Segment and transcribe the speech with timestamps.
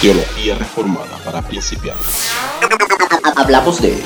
[0.00, 2.30] Teología Reformada para principiantes.
[3.34, 4.00] Hablamos de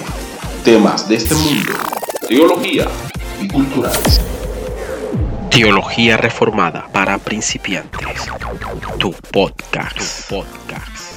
[0.65, 1.73] Temas de este mundo,
[2.27, 2.89] teología
[3.39, 4.23] y culturales.
[5.51, 8.07] Teología Reformada para principiantes.
[8.99, 10.29] Tu podcast.
[10.29, 11.12] Tu podcast.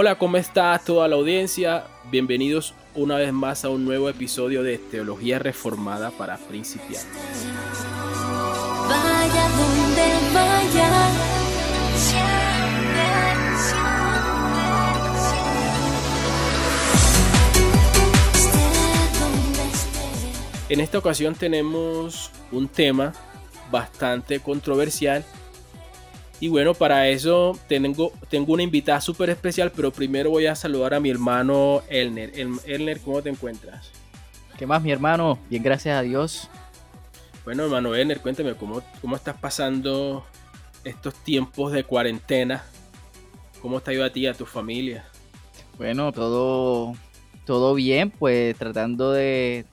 [0.00, 1.88] Hola, ¿cómo está toda la audiencia?
[2.08, 7.10] Bienvenidos una vez más a un nuevo episodio de Teología Reformada para principiantes.
[8.88, 11.10] Vaya donde vaya.
[20.68, 23.12] En esta ocasión tenemos un tema
[23.72, 25.24] bastante controversial.
[26.40, 30.94] Y bueno, para eso tengo, tengo una invitada súper especial, pero primero voy a saludar
[30.94, 32.30] a mi hermano Elner.
[32.38, 33.90] El- Elner, ¿cómo te encuentras?
[34.56, 35.38] ¿Qué más, mi hermano?
[35.50, 36.48] Bien, gracias a Dios.
[37.44, 40.24] Bueno, hermano Elner, cuéntame cómo, cómo estás pasando
[40.84, 42.64] estos tiempos de cuarentena.
[43.60, 45.04] ¿Cómo te ha ido a ti y a tu familia?
[45.76, 46.94] Bueno, todo,
[47.46, 49.64] todo bien, pues tratando de,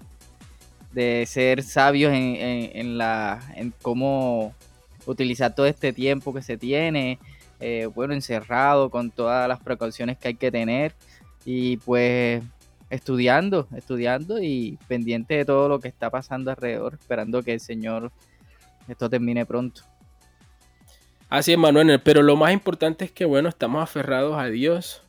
[0.94, 4.53] de ser sabios en, en- en la, en cómo
[5.05, 7.19] utilizar todo este tiempo que se tiene.
[7.59, 10.93] eh, bueno, encerrado con todas las precauciones que hay que tener.
[11.45, 12.43] Y pues
[12.89, 18.11] estudiando, estudiando y pendiente de todo lo que está pasando alrededor, esperando que el Señor
[18.87, 19.81] esto termine pronto.
[21.29, 25.01] Así es, Manuel, pero lo más importante es que, bueno, estamos aferrados a Dios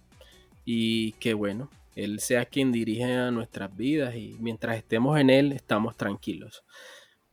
[0.64, 5.52] y que, bueno, Él sea quien dirige a nuestras vidas y mientras estemos en Él,
[5.52, 6.64] estamos tranquilos.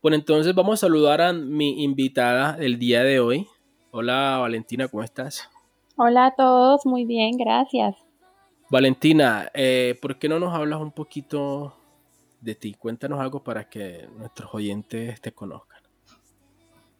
[0.04, 3.46] Bueno, entonces vamos a saludar a mi invitada del día de hoy.
[3.90, 5.48] Hola, Valentina, ¿cómo estás?
[5.96, 7.96] Hola a todos, muy bien, gracias.
[8.68, 11.72] Valentina, eh, ¿por qué no nos hablas un poquito
[12.42, 12.74] de ti?
[12.74, 15.80] Cuéntanos algo para que nuestros oyentes te conozcan.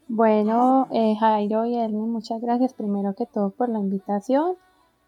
[0.09, 4.54] Bueno, eh, Jairo y Elmi, muchas gracias primero que todo por la invitación.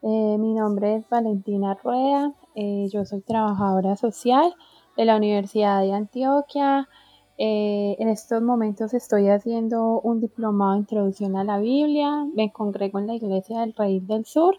[0.03, 4.55] Eh, mi nombre es Valentina Rueda, eh, yo soy trabajadora social
[4.99, 6.91] de la Universidad de Antioquia.
[7.39, 12.99] Eh, en estos momentos estoy haciendo un diplomado de introducción a la Biblia, me congrego
[12.99, 14.59] en la Iglesia del País del Sur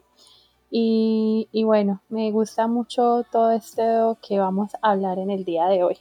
[0.69, 5.83] y, bueno, me gusta mucho todo esto que vamos a hablar en el día de
[5.83, 5.97] hoy.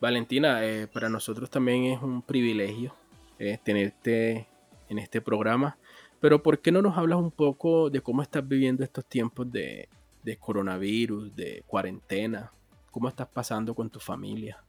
[0.00, 2.94] Valentina, eh, para nosotros también es un privilegio
[3.38, 4.46] eh, tenerte
[4.88, 5.76] en este programa,
[6.20, 9.88] pero ¿por qué no nos hablas un poco de cómo estás viviendo estos tiempos de,
[10.22, 12.50] de coronavirus, de cuarentena?
[12.90, 14.62] ¿Cómo estás pasando con tu familia?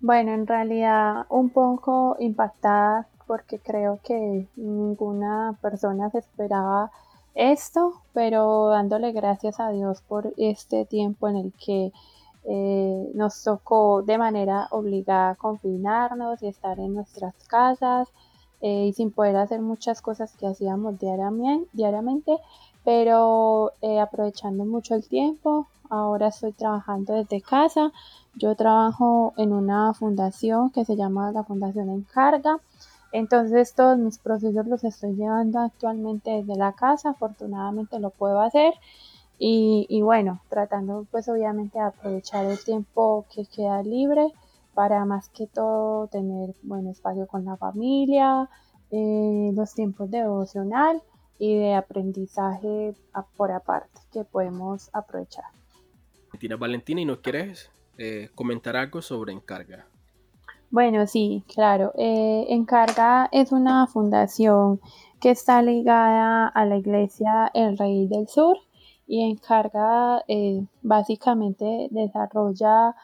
[0.00, 6.92] Bueno, en realidad un poco impactada porque creo que ninguna persona se esperaba
[7.34, 11.92] esto, pero dándole gracias a Dios por este tiempo en el que
[12.44, 18.08] eh, nos tocó de manera obligada confinarnos y estar en nuestras casas
[18.60, 22.38] eh, y sin poder hacer muchas cosas que hacíamos diariamente, diariamente
[22.84, 25.66] pero eh, aprovechando mucho el tiempo.
[25.90, 27.92] Ahora estoy trabajando desde casa.
[28.34, 32.58] Yo trabajo en una fundación que se llama la Fundación Encarga.
[33.12, 37.10] Entonces todos mis procesos los estoy llevando actualmente desde la casa.
[37.10, 38.74] Afortunadamente lo puedo hacer.
[39.40, 44.32] Y, bueno, tratando pues obviamente de aprovechar el tiempo que queda libre
[44.74, 48.48] para más que todo tener buen espacio con la familia,
[48.90, 51.02] eh, los tiempos de devocional
[51.38, 52.94] y de aprendizaje
[53.36, 55.57] por aparte que podemos aprovechar.
[56.28, 59.86] Valentina, Valentina, ¿y nos quieres eh, comentar algo sobre Encarga?
[60.70, 61.92] Bueno, sí, claro.
[61.96, 64.80] Eh, Encarga es una fundación
[65.20, 68.58] que está ligada a la iglesia El Rey del Sur
[69.06, 72.94] y Encarga eh, básicamente desarrolla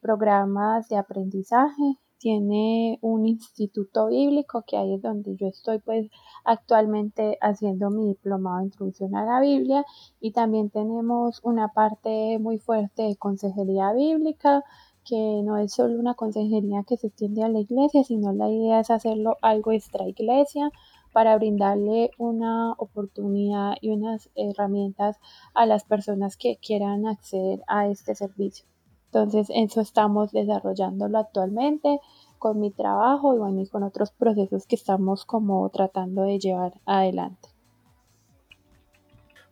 [0.00, 1.98] programas de aprendizaje.
[2.18, 6.08] Tiene un instituto bíblico que ahí es donde yo estoy pues
[6.46, 9.84] actualmente haciendo mi diplomado de introducción a la Biblia
[10.20, 14.64] y también tenemos una parte muy fuerte de consejería bíblica
[15.04, 18.80] que no es solo una consejería que se extiende a la iglesia, sino la idea
[18.80, 20.70] es hacerlo algo extra iglesia
[21.12, 25.16] para brindarle una oportunidad y unas herramientas
[25.54, 28.66] a las personas que quieran acceder a este servicio.
[29.06, 32.00] Entonces, eso estamos desarrollándolo actualmente
[32.38, 36.74] con mi trabajo y bueno, y con otros procesos que estamos como tratando de llevar
[36.86, 37.48] adelante.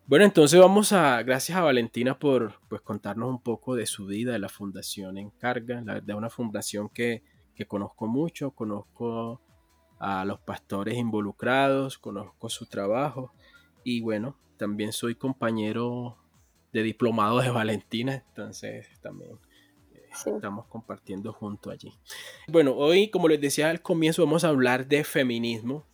[0.06, 4.32] Bueno, entonces vamos a, gracias a Valentina por pues, contarnos un poco de su vida,
[4.32, 7.22] de la fundación Encarga, la verdad una fundación que,
[7.54, 9.40] que conozco mucho, conozco
[9.98, 13.32] a los pastores involucrados, conozco su trabajo
[13.82, 16.18] y bueno, también soy compañero
[16.72, 19.38] de diplomado de Valentina, entonces también
[20.26, 21.92] eh, estamos compartiendo junto allí.
[22.48, 25.84] Bueno, hoy, como les decía al comienzo, vamos a hablar de feminismo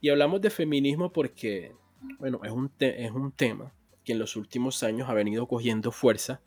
[0.00, 1.72] y hablamos de feminismo porque,
[2.18, 3.72] bueno, es un, es un tema
[4.04, 6.40] que en los últimos años ha venido cogiendo fuerza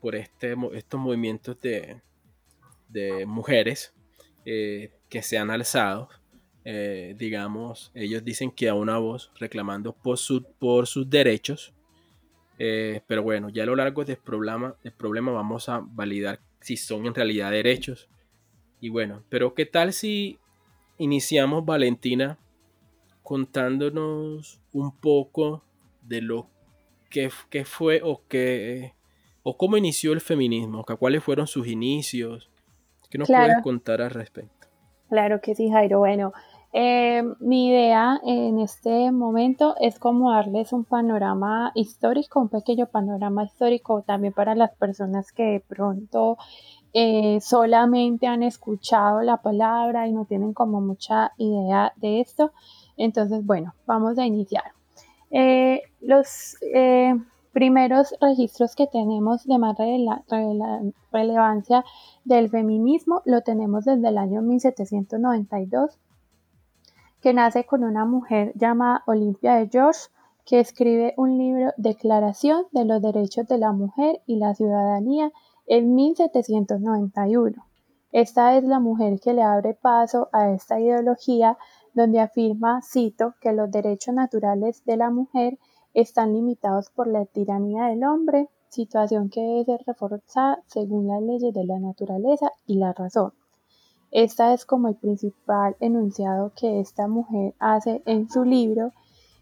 [0.00, 2.02] por este, estos movimientos de,
[2.88, 3.94] de mujeres
[4.44, 6.08] eh, que se han alzado
[6.68, 11.72] eh, digamos, ellos dicen que a una voz reclamando por, su, por sus derechos.
[12.58, 16.76] Eh, pero bueno, ya a lo largo del problema, del problema vamos a validar si
[16.76, 18.08] son en realidad derechos.
[18.80, 20.40] Y bueno, pero ¿qué tal si
[20.98, 22.38] iniciamos, Valentina,
[23.22, 25.62] contándonos un poco
[26.02, 26.48] de lo
[27.08, 27.30] que,
[27.64, 28.94] fue o, que,
[29.44, 30.84] o cómo inició el feminismo?
[30.98, 32.50] ¿Cuáles fueron sus inicios?
[33.10, 34.66] ¿Qué nos puedes contar al respecto?
[35.08, 36.00] Claro que sí, Jairo.
[36.00, 36.32] Bueno,
[36.72, 43.44] eh, mi idea en este momento es como darles un panorama histórico, un pequeño panorama
[43.44, 46.36] histórico también para las personas que de pronto
[46.92, 52.52] eh, solamente han escuchado la palabra y no tienen como mucha idea de esto.
[52.96, 54.64] Entonces, bueno, vamos a iniciar.
[55.30, 56.56] Eh, los
[57.52, 59.76] primeros registros que tenemos de más
[61.10, 61.84] relevancia
[62.24, 65.98] del feminismo lo tenemos desde el año 1792
[67.20, 70.08] que nace con una mujer llamada Olimpia de George,
[70.44, 75.32] que escribe un libro Declaración de los Derechos de la Mujer y la Ciudadanía
[75.66, 77.64] en 1791.
[78.12, 81.58] Esta es la mujer que le abre paso a esta ideología
[81.94, 85.58] donde afirma, cito, que los derechos naturales de la mujer
[85.94, 91.52] están limitados por la tiranía del hombre, situación que debe ser reforzada según las leyes
[91.52, 93.32] de la naturaleza y la razón.
[94.16, 98.92] Esta es como el principal enunciado que esta mujer hace en su libro.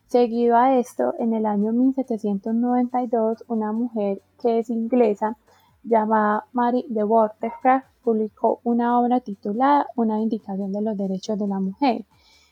[0.08, 5.36] Seguido a esto, en el año 1792, una mujer que es inglesa
[5.84, 11.60] llamada Mary de Watercraft publicó una obra titulada Una indicación de los derechos de la
[11.60, 12.04] mujer.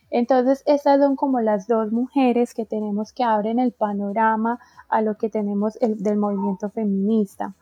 [0.08, 5.16] Entonces, estas son como las dos mujeres que tenemos que abren el panorama a lo
[5.16, 7.56] que tenemos del movimiento feminista.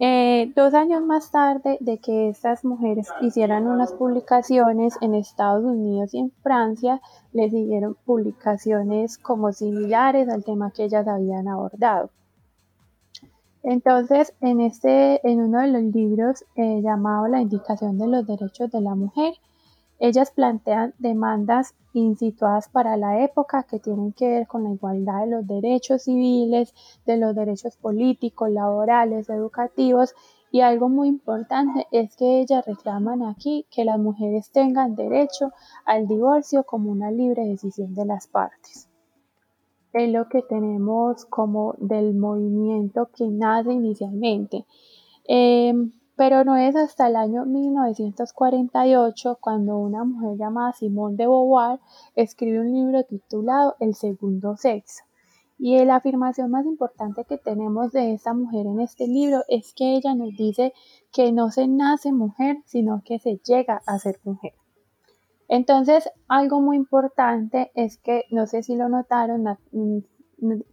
[0.00, 6.12] Eh, dos años más tarde de que estas mujeres hicieran unas publicaciones en Estados Unidos
[6.14, 7.00] y en Francia,
[7.32, 12.10] les siguieron publicaciones como similares al tema que ellas habían abordado.
[13.62, 18.70] Entonces, en, este, en uno de los libros eh, llamado La Indicación de los Derechos
[18.70, 19.34] de la Mujer,
[19.98, 25.30] ellas plantean demandas insituadas para la época que tienen que ver con la igualdad de
[25.30, 26.74] los derechos civiles,
[27.06, 30.14] de los derechos políticos, laborales, educativos
[30.54, 35.50] y algo muy importante es que ellas reclaman aquí que las mujeres tengan derecho
[35.84, 38.88] al divorcio como una libre decisión de las partes.
[39.92, 44.64] Es lo que tenemos como del movimiento que nace inicialmente.
[45.24, 51.80] Em, pero no es hasta el año 1948 cuando una mujer llamada Simone de Beauvoir
[52.14, 55.02] escribe un libro titulado El segundo sexo.
[55.58, 59.94] Y la afirmación más importante que tenemos de esta mujer en este libro es que
[59.94, 60.72] ella nos dice
[61.12, 64.52] que no se nace mujer, sino que se llega a ser mujer.
[65.48, 69.44] Entonces, algo muy importante es que, no sé si lo notaron,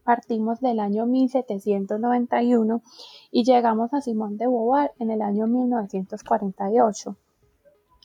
[0.03, 2.82] partimos del año 1791
[3.32, 7.15] y llegamos a Simón de Beauvoir en el año 1948.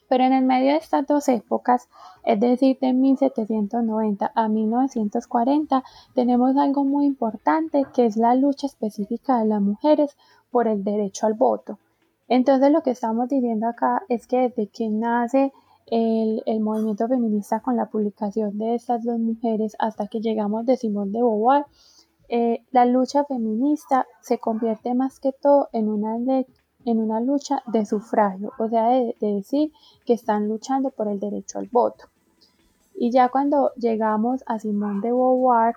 [0.08, 1.88] Pero en el medio de estas dos épocas,
[2.24, 5.82] es decir, de 1790 a 1940,
[6.14, 10.16] tenemos algo muy importante que es la lucha específica de las mujeres
[10.50, 11.78] por el derecho al voto.
[12.28, 15.52] Entonces lo que estamos diciendo acá es que desde que nace
[15.86, 21.12] el, movimiento feminista con la publicación de estas dos mujeres hasta que llegamos de Simón
[21.12, 21.64] de Beauvoir,
[22.28, 26.16] eh, la lucha feminista se convierte más que todo en una,
[26.84, 29.72] en una lucha de sufragio, o sea, de, decir
[30.04, 32.06] que están luchando por el derecho al voto.
[32.94, 35.76] Y ya cuando llegamos a Simón de Beauvoir,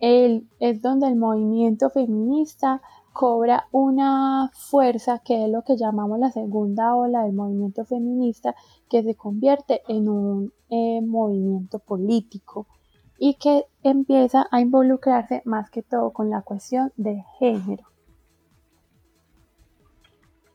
[0.00, 2.82] es donde el movimiento feminista
[3.14, 8.56] cobra una fuerza que es lo que llamamos la segunda ola del movimiento feminista,
[8.90, 12.66] que se convierte en un eh, movimiento político
[13.16, 17.84] y que empieza a involucrarse más que todo con la cuestión de género,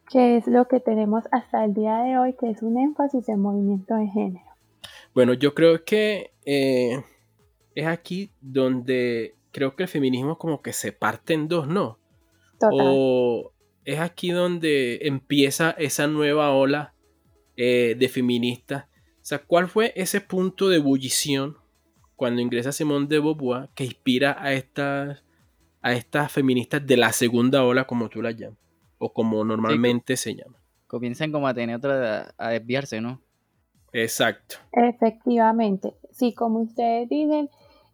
[0.10, 3.40] que es lo que tenemos hasta el día de hoy, que es un énfasis en
[3.40, 4.46] movimiento de género.
[5.16, 7.02] Bueno, yo creo que eh,
[7.74, 11.99] es aquí donde creo que el feminismo como que se parte en dos, ¿no?
[12.60, 12.78] Total.
[12.80, 13.54] O
[13.86, 16.94] es aquí donde empieza esa nueva ola
[17.58, 18.86] eh, de feministas.
[19.16, 21.58] O sea, ¿cuál fue ese punto de ebullición
[22.16, 25.24] cuando ingresa Simone de Beauvoir que inspira a estas,
[25.82, 28.60] a estas feministas de la segunda ola, como tú las llamas?
[28.98, 30.58] O como normalmente se llama.
[30.88, 33.22] Comienzan como a tener otra, a desviarse, ¿no?
[33.94, 34.58] Exacto.
[34.72, 37.50] Efectivamente, sí, como ustedes dicen,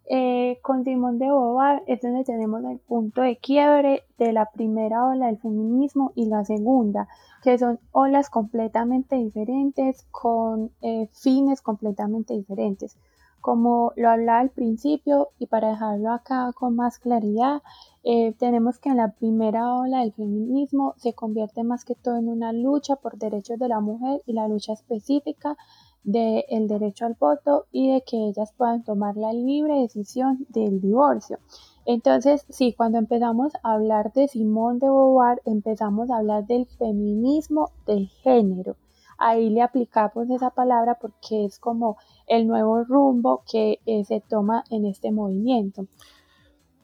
[0.08, 5.06] eh, con Simón de Beauvoir es donde tenemos el punto de quiebre de la primera
[5.08, 7.08] ola del feminismo y la segunda,
[7.42, 12.98] que son olas completamente diferentes con eh, fines completamente diferentes.
[13.42, 17.62] Como lo hablaba al principio y para dejarlo acá con más claridad,
[18.04, 22.30] eh, tenemos que en la primera ola del feminismo se convierte más que todo en
[22.30, 25.58] una lucha por derechos de la mujer y la lucha específica
[26.06, 31.40] del derecho al voto y de que ellas puedan tomar la libre decisión del divorcio.
[31.86, 37.72] Entonces, sí, cuando empezamos a hablar de Simone de Beauvoir, empezamos a hablar del feminismo
[37.86, 38.78] de género.
[39.18, 41.98] Ahí le aplicamos esa palabra porque es como
[42.28, 45.86] el nuevo rumbo que eh, se toma en este movimiento.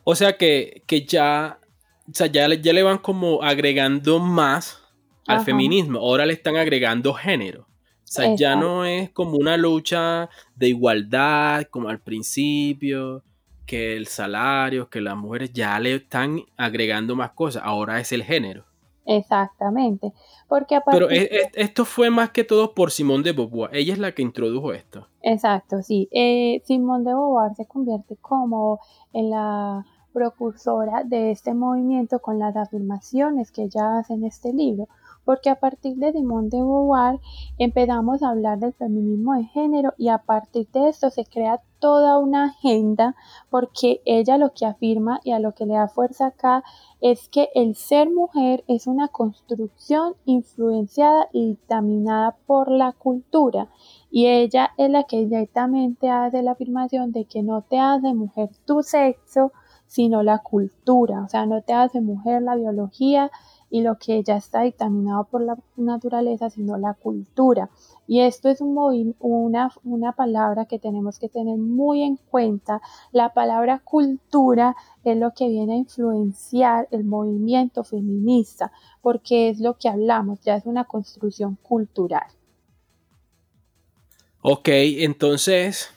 [0.04, 1.60] O sea que, que ya,
[2.10, 4.82] o sea, ya, le- ya le van como agregando más
[5.28, 5.46] al Ajá.
[5.46, 6.00] feminismo.
[6.00, 7.68] Ahora le están agregando género.
[8.12, 13.24] O sea, ya no es como una lucha de igualdad como al principio,
[13.66, 17.62] que el salario, que las mujeres ya le están agregando más cosas.
[17.66, 18.66] Ahora es el género.
[19.06, 20.12] Exactamente.
[20.50, 23.74] Porque a Pero es- es- esto fue más que todo por Simone de Beauvoir.
[23.74, 25.08] Ella es la que introdujo esto.
[25.22, 26.10] Exacto, sí.
[26.12, 28.80] Eh, Simone de Beauvoir se convierte como
[29.14, 34.90] en la precursora de este movimiento con las afirmaciones que ella hace en este libro,
[35.26, 37.20] porque a partir de Simone de Beauvoir
[37.58, 42.20] empezamos a hablar del feminismo de género y a partir de esto se crea toda
[42.20, 43.16] una agenda
[43.50, 46.64] porque ella lo que afirma y a lo que le da fuerza acá
[47.02, 53.70] es que el ser mujer es una construcción influenciada y dictaminada por la cultura.
[54.12, 58.50] Y ella es la que directamente hace la afirmación de que no te hace mujer
[58.66, 59.52] tu sexo,
[59.88, 63.30] sino la cultura, o sea, no te hace mujer la biología
[63.72, 67.70] y lo que ya está dictaminado por la naturaleza, sino la cultura.
[68.06, 72.82] Y esto es un una, una palabra que tenemos que tener muy en cuenta.
[73.14, 74.76] La palabra cultura
[75.06, 80.58] es lo que viene a influenciar el movimiento feminista, porque es lo que hablamos, ya
[80.58, 82.28] es una construcción cultural.
[84.42, 85.92] Ok, entonces,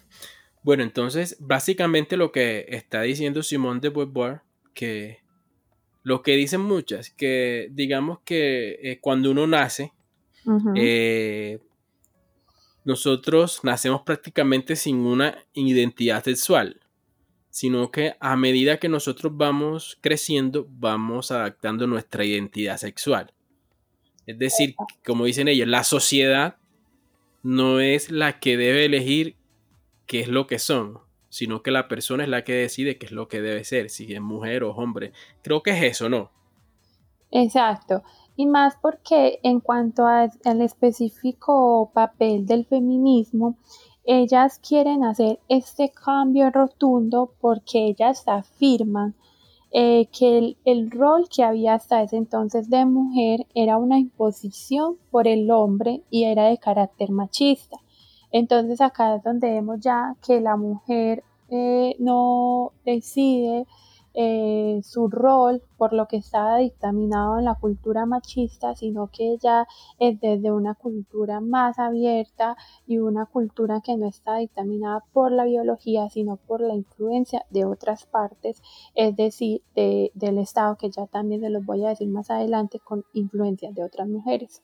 [0.62, 4.42] bueno, entonces básicamente lo que está diciendo Simone de Beauvoir,
[4.74, 5.23] que
[6.04, 9.92] lo que dicen muchas, que digamos que eh, cuando uno nace,
[10.76, 11.58] eh,
[12.84, 16.82] nosotros nacemos prácticamente sin una identidad sexual,
[17.48, 23.32] sino que a medida que nosotros vamos creciendo, vamos adaptando nuestra identidad sexual.
[24.26, 24.74] Es decir,
[25.06, 26.58] como dicen ellos, la sociedad
[27.42, 29.36] no es la que debe elegir
[30.06, 30.98] qué es lo que son,
[31.34, 34.14] sino que la persona es la que decide qué es lo que debe ser, si
[34.14, 35.10] es mujer o hombre.
[35.42, 36.30] Creo que es eso, ¿no?
[37.32, 38.04] Exacto.
[38.36, 43.56] Y más porque en cuanto al específico papel del feminismo,
[44.04, 49.16] ellas quieren hacer este cambio rotundo porque ellas afirman
[49.72, 54.98] eh, que el, el rol que había hasta ese entonces de mujer era una imposición
[55.10, 57.78] por el hombre y era de carácter machista.
[58.34, 63.64] Entonces acá es donde vemos ya que la mujer eh, no decide
[64.12, 69.68] eh, su rol por lo que estaba dictaminado en la cultura machista, sino que ella
[70.00, 72.56] es desde una cultura más abierta
[72.88, 77.64] y una cultura que no está dictaminada por la biología, sino por la influencia de
[77.64, 78.60] otras partes,
[78.96, 82.80] es decir, de- del Estado, que ya también se los voy a decir más adelante,
[82.80, 84.60] con influencias de otras mujeres.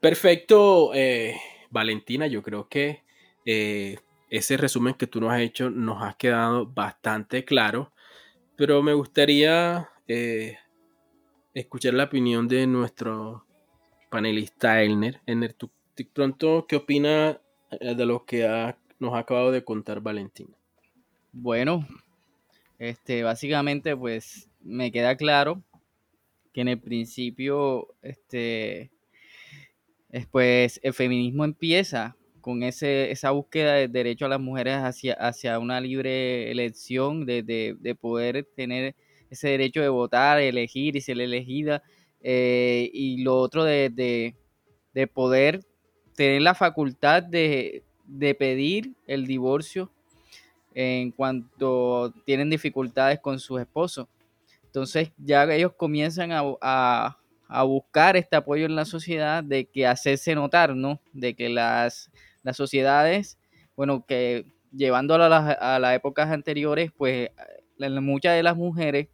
[0.00, 1.36] Perfecto, eh,
[1.70, 3.02] Valentina, yo creo que
[3.44, 3.98] eh,
[4.30, 7.92] ese resumen que tú nos has hecho nos ha quedado bastante claro,
[8.56, 10.58] pero me gustaría eh,
[11.54, 13.44] escuchar la opinión de nuestro
[14.10, 15.20] panelista Elner.
[15.26, 15.70] Elner, ¿tú
[16.12, 20.56] pronto qué opina eh, de lo que nos ha acabado de contar Valentina?
[21.32, 21.86] Bueno,
[22.78, 25.62] este, básicamente, pues me queda claro
[26.52, 28.90] que en el principio, este, es,
[30.30, 35.58] pues el feminismo empieza con ese, esa búsqueda de derecho a las mujeres hacia, hacia
[35.58, 38.94] una libre elección, de, de- de poder tener
[39.30, 41.82] ese derecho de votar, elegir y ser elegida,
[42.22, 44.36] eh, y lo otro de, de-
[44.94, 45.60] de poder
[46.14, 49.90] tener la facultad de, de pedir el divorcio
[50.74, 54.06] en cuanto tienen dificultades con sus esposos.
[54.66, 60.34] Entonces ya ellos comienzan a- a buscar este apoyo en la sociedad de que hacerse
[60.34, 61.00] notar, ¿no?
[61.12, 62.10] De que las,
[62.42, 63.38] las sociedades,
[63.76, 67.30] bueno, que llevándolo a las, a las épocas anteriores, pues
[68.00, 69.08] muchas de las mujeres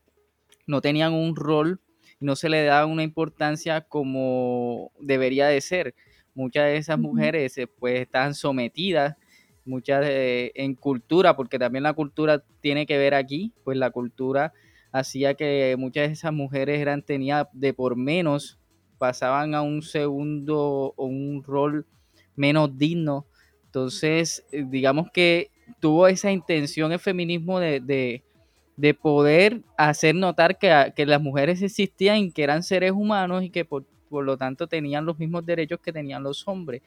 [0.67, 1.81] no tenían un rol,
[2.21, 5.95] no se le daba una importancia como debería de ser.
[6.35, 9.17] Muchas de esas mujeres eh, pues estaban sometidas,
[9.65, 14.53] muchas de- en cultura, porque también la cultura tiene que ver aquí, pues la cultura
[14.93, 18.59] hacía que muchas de esas mujeres eran tenidas de por menos,
[18.99, 21.87] pasaban a un segundo o un rol
[22.37, 23.27] menos digno.
[23.67, 28.23] Entonces, eh, digamos que tuvo esa intención el feminismo de, de-
[28.77, 33.65] de poder hacer notar que, que las mujeres existían que eran seres humanos y que
[33.65, 36.83] por, por lo tanto tenían los mismos derechos que tenían los hombres.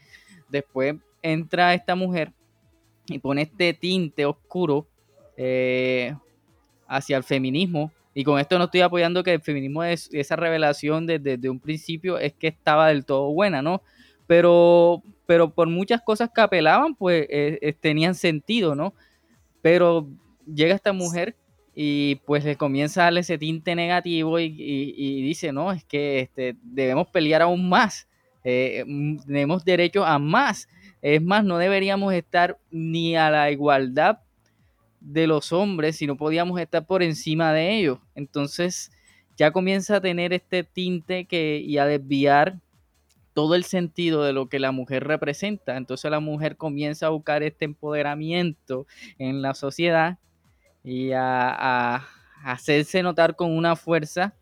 [0.49, 2.33] Después entra esta mujer
[3.07, 4.87] y pone este tinte oscuro
[5.37, 6.15] eh,
[6.87, 7.91] hacia el feminismo.
[8.13, 12.17] Y con esto no estoy apoyando que el feminismo es esa revelación desde, un principio
[12.17, 13.81] es que estaba del todo buena, ¿no?
[14.27, 18.93] Pero, pero por muchas cosas que apelaban, pues eh, eh, tenían sentido, ¿no?
[19.61, 20.07] Pero
[20.45, 21.35] llega esta mujer
[21.75, 25.83] y pues le comienza a darle ese tinte negativo y, y- y dice, no, es
[25.83, 28.07] que este, debemos pelear aún más,
[28.43, 30.67] eh, mm, tenemos derecho a más.
[31.01, 34.19] Es más, no deberíamos estar ni a la igualdad
[35.05, 37.99] de los hombres, si no podíamos estar por encima de ellos.
[38.15, 38.91] Entonces
[39.37, 42.59] ya comienza a tener este tinte que, y a desviar
[43.33, 45.77] todo el sentido de lo que la mujer representa.
[45.77, 48.87] Entonces la mujer comienza a buscar este empoderamiento
[49.19, 50.17] en la sociedad
[50.83, 52.07] y a, a
[52.43, 54.33] hacerse notar con una fuerza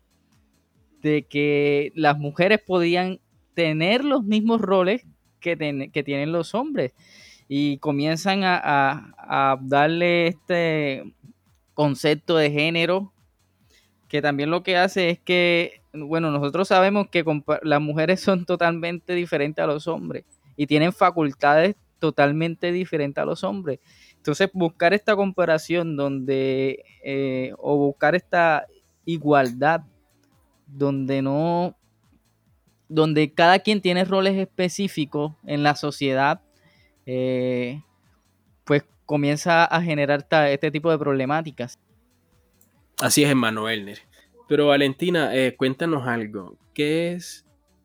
[1.02, 3.20] de que las mujeres podían
[3.52, 5.06] tener los mismos roles
[5.40, 6.92] que, que tienen los hombres
[7.56, 11.14] y comienzan a, darle este
[11.72, 13.12] concepto de género
[14.08, 17.24] que también lo que hace es que, bueno, nosotros sabemos que
[17.62, 20.24] las mujeres son totalmente diferentes a los hombres
[20.56, 23.78] y tienen facultades totalmente diferentes a los hombres.
[24.16, 28.66] Entonces, buscar esta comparación donde, eh, o buscar esta
[29.04, 29.82] igualdad,
[30.66, 31.76] donde no,
[32.88, 36.40] donde cada quien tiene roles específicos en la sociedad,
[37.06, 37.82] eh,
[38.64, 41.78] pues comienza a generar ta- este tipo de problemáticas.
[43.00, 43.84] Así es, Emanuel.
[43.84, 43.98] Ner.
[44.48, 46.56] Pero Valentina, eh, cuéntanos algo.
[46.74, 47.44] ¿Qué es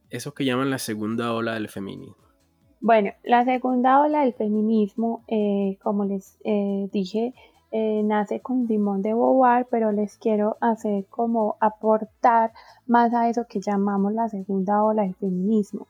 [0.09, 2.15] eso que llaman la segunda ola del feminismo?
[2.81, 7.33] Bueno, la segunda ola del feminismo, eh, como les eh, dije,
[7.71, 12.53] eh, nace con Simone de Beauvoir, pero les quiero hacer como aportar
[12.87, 15.87] más a eso que llamamos la segunda ola del feminismo.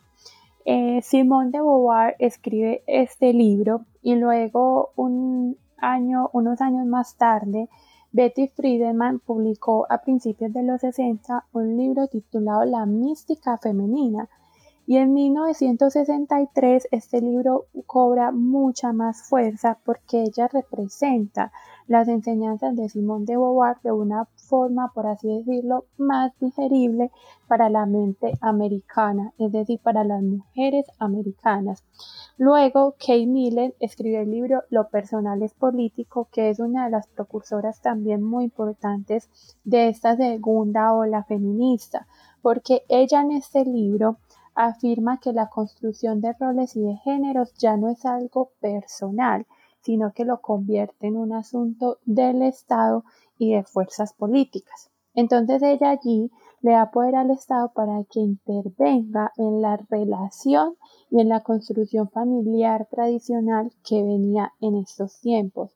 [0.65, 7.69] Eh, Simone de Beauvoir escribe este libro y luego un año, unos años más tarde,
[8.11, 14.27] Betty Friedemann publicó a principios de los 60 un libro titulado La mística femenina,
[14.89, 21.51] y en 1963 este libro cobra mucha más fuerza porque ella representa
[21.85, 27.11] las enseñanzas de Simone de Beauvoir de una forma, por así decirlo, más digerible
[27.47, 31.83] para la mente americana, es decir, para las mujeres americanas.
[32.37, 37.07] Luego, Kay Millen escribió el libro Lo personal es político, que es una de las
[37.07, 39.29] precursoras también muy importantes
[39.63, 42.07] de esta segunda ola feminista,
[42.41, 44.17] porque ella en este libro
[44.55, 49.45] afirma que la construcción de roles y de géneros ya no es algo personal,
[49.81, 53.05] sino que lo convierte en un asunto del Estado
[53.39, 54.91] y de fuerzas políticas.
[55.15, 56.29] Entonces ella allí
[56.61, 60.75] le da poder al Estado para que intervenga en la relación
[61.09, 65.75] y en la construcción familiar tradicional que venía en estos tiempos.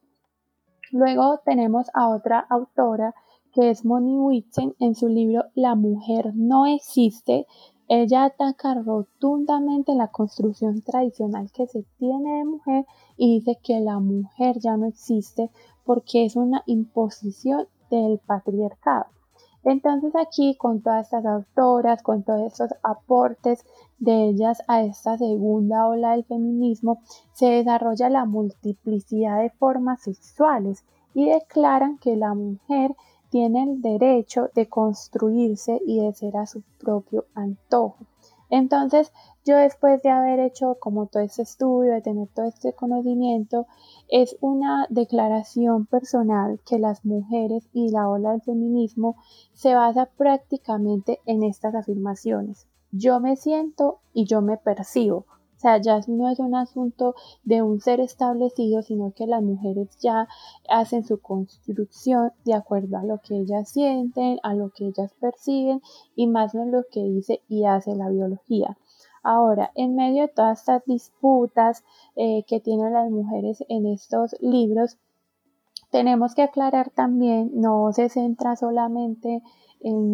[0.92, 3.16] Luego tenemos a otra autora
[3.52, 7.46] que es Moni Whitson en su libro La mujer no existe,
[7.88, 12.86] ella ataca rotundamente la construcción tradicional que se tiene de mujer
[13.18, 15.52] y dice que la mujer ya no existe
[15.86, 19.06] porque es una imposición del patriarcado.
[19.64, 23.66] Entonces aquí con todas estas autoras, con todos estos aportes
[23.98, 27.02] de ellas a esta segunda ola del feminismo,
[27.34, 32.96] se desarrolla la multiplicidad de formas sexuales y declaran que la mujer
[33.34, 38.06] tiene el derecho de construirse y de ser a su propio antojo.
[38.52, 39.12] Entonces,
[39.44, 43.66] yo después de haber hecho como todo este estudio, de tener todo este conocimiento,
[44.08, 49.16] es una declaración personal que las mujeres y la ola del feminismo
[49.54, 52.68] se basa prácticamente en estas afirmaciones.
[52.92, 55.26] Yo me siento y yo me percibo.
[55.64, 60.28] Sea, ya no es un asunto de un ser establecido, sino que las mujeres ya
[60.68, 65.82] hacen su construcción de acuerdo a lo que ellas sienten, a lo que ellas perciben
[66.18, 68.78] y más no lo que dice y hace la biología.
[69.24, 71.86] Ahora, en medio de todas estas disputas
[72.18, 74.98] eh, que tienen las mujeres en estos libros,
[75.92, 79.42] tenemos que aclarar también, no se centra solamente
[79.80, 80.14] en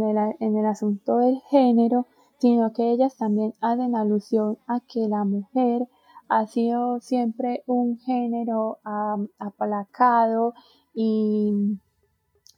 [0.58, 2.06] el asunto del género,
[2.40, 5.88] sino que ellas también hacen alusión a que la mujer
[6.30, 8.80] ha sido siempre un género
[9.40, 10.54] aplacado
[10.94, 11.80] y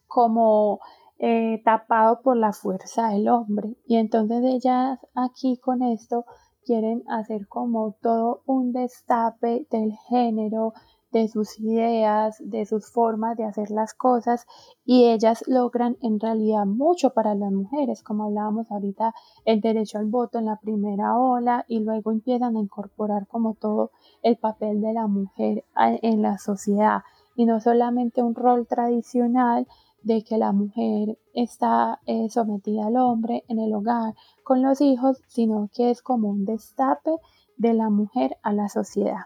[0.08, 0.80] como
[1.20, 3.76] eh, tapado por la fuerza del hombre.
[3.86, 6.26] Y entonces ellas aquí con esto
[6.65, 10.74] quieren hacer como todo un destape del género,
[11.12, 14.45] de sus ideas, de sus formas de hacer las cosas
[14.86, 19.13] y ellas logran en realidad mucho para las mujeres, como hablábamos ahorita,
[19.45, 23.91] el derecho al voto en la primera ola y luego empiezan a incorporar como todo
[24.24, 27.02] el papel de la mujer en la sociedad
[27.36, 29.67] y no solamente un rol tradicional
[30.04, 35.21] de que la mujer está eh, sometida al hombre en el hogar con los hijos,
[35.28, 37.12] sino que es como un destape
[37.58, 39.26] de la mujer a la sociedad.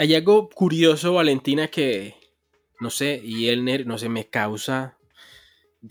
[0.00, 2.14] Hay algo curioso, Valentina, que
[2.78, 4.96] no sé, y Elner, no sé, me causa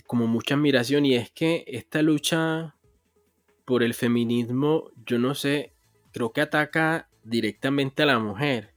[0.05, 2.77] como mucha admiración, y es que esta lucha
[3.65, 5.73] por el feminismo, yo no sé,
[6.13, 8.73] creo que ataca directamente a la mujer,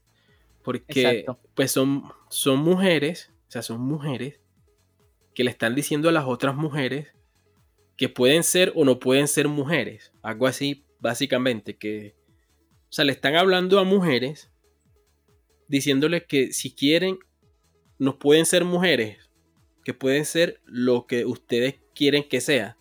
[0.65, 4.41] porque pues son, son mujeres, o sea, son mujeres
[5.33, 7.15] que le están diciendo a las otras mujeres
[7.97, 12.17] que pueden ser o no pueden ser mujeres, algo así, básicamente, que,
[12.89, 14.51] o sea, le están hablando a mujeres
[15.71, 17.21] diciéndoles que si quieren,
[17.99, 19.31] nos pueden ser mujeres,
[19.85, 22.77] que pueden ser lo que ustedes quieren que sea,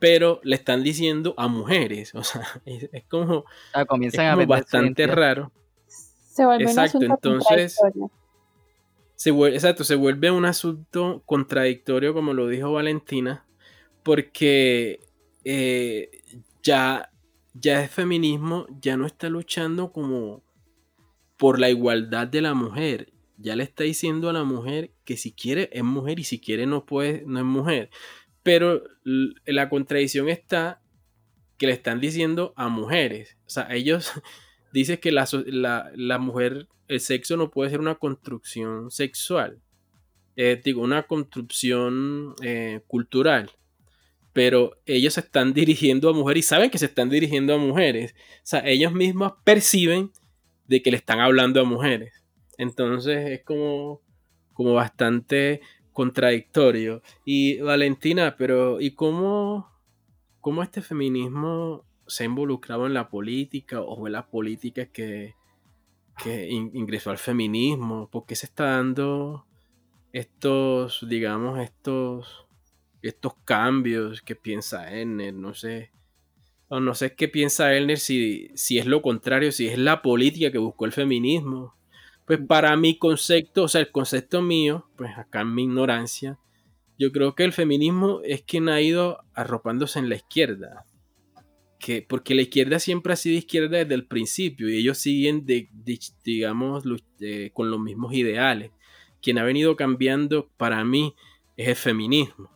[0.00, 5.52] pero le están diciendo a mujeres, o sea, es, como, ah, comienzan a bastante raro.
[5.86, 7.78] Se vuelve exacto, entonces
[9.14, 13.46] se vuelve, exacto, se vuelve un asunto contradictorio, como lo dijo Valentina,
[14.02, 14.98] porque
[15.44, 16.10] eh,
[16.62, 17.08] ya,
[17.54, 20.42] ya el feminismo ya no está luchando como
[21.36, 23.12] por la igualdad de la mujer.
[23.38, 26.66] Ya le está diciendo a la mujer que si quiere es mujer y si quiere
[26.66, 27.90] no puede, no es mujer.
[28.42, 30.80] Pero la contradicción está
[31.58, 33.36] que le están diciendo a mujeres.
[33.46, 34.12] O sea, ellos
[34.72, 35.26] dicen que la,
[35.94, 39.60] la, mujer, el sexo no puede ser una construcción sexual.
[40.64, 43.50] Digo, una construcción eh, cultural.
[44.32, 48.14] Pero ellos se están dirigiendo a mujeres y saben que se están dirigiendo a mujeres.
[48.14, 50.12] O sea, ellos mismos perciben
[50.68, 52.24] de que le están hablando a mujeres.
[52.58, 54.00] Entonces es como,
[54.52, 55.60] como bastante
[55.92, 57.02] contradictorio.
[57.24, 59.70] Y Valentina, pero ¿y cómo,
[60.40, 65.34] cómo este feminismo se ha involucrado en la política o fue la política que,
[66.22, 68.10] que ingresó al feminismo?
[68.10, 69.46] ¿Por qué se está dando
[70.12, 72.46] estos, digamos, estos,
[73.02, 75.34] estos cambios que piensa Enner?
[75.34, 75.92] No sé.
[76.68, 80.50] O no sé qué piensa Elner si, si es lo contrario, si es la política
[80.50, 81.74] que buscó el feminismo.
[82.26, 86.38] Pues para mi concepto, o sea, el concepto mío, pues acá en mi ignorancia,
[86.98, 90.86] yo creo que el feminismo es quien ha ido arropándose en la izquierda.
[91.78, 95.68] Que, porque la izquierda siempre ha sido izquierda desde el principio y ellos siguen, de,
[96.24, 96.84] digamos,
[97.52, 98.72] con los mismos ideales.
[99.22, 101.14] Quien ha venido cambiando para mí
[101.56, 102.50] es el feminismo.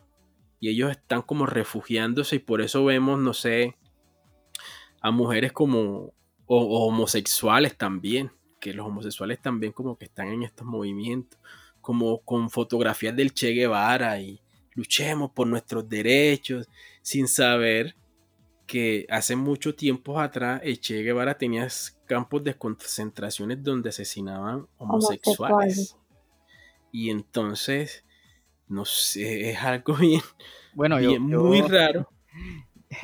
[0.59, 3.77] Y ellos están como refugiándose y por eso vemos, no sé,
[5.01, 6.13] a mujeres como
[6.45, 11.39] o, homosexuales también, que los homosexuales también como que están en estos movimientos,
[11.81, 14.39] como con fotografías del Che Guevara y
[14.75, 16.69] luchemos por nuestros derechos,
[17.01, 17.95] sin saber
[18.67, 21.67] que hace mucho tiempo atrás el Che Guevara tenía
[22.05, 25.97] campos de concentraciones donde asesinaban homosexuales.
[26.91, 28.05] Y entonces,
[28.67, 30.21] no sé, es algo bien,
[30.73, 32.09] bueno, muy raro.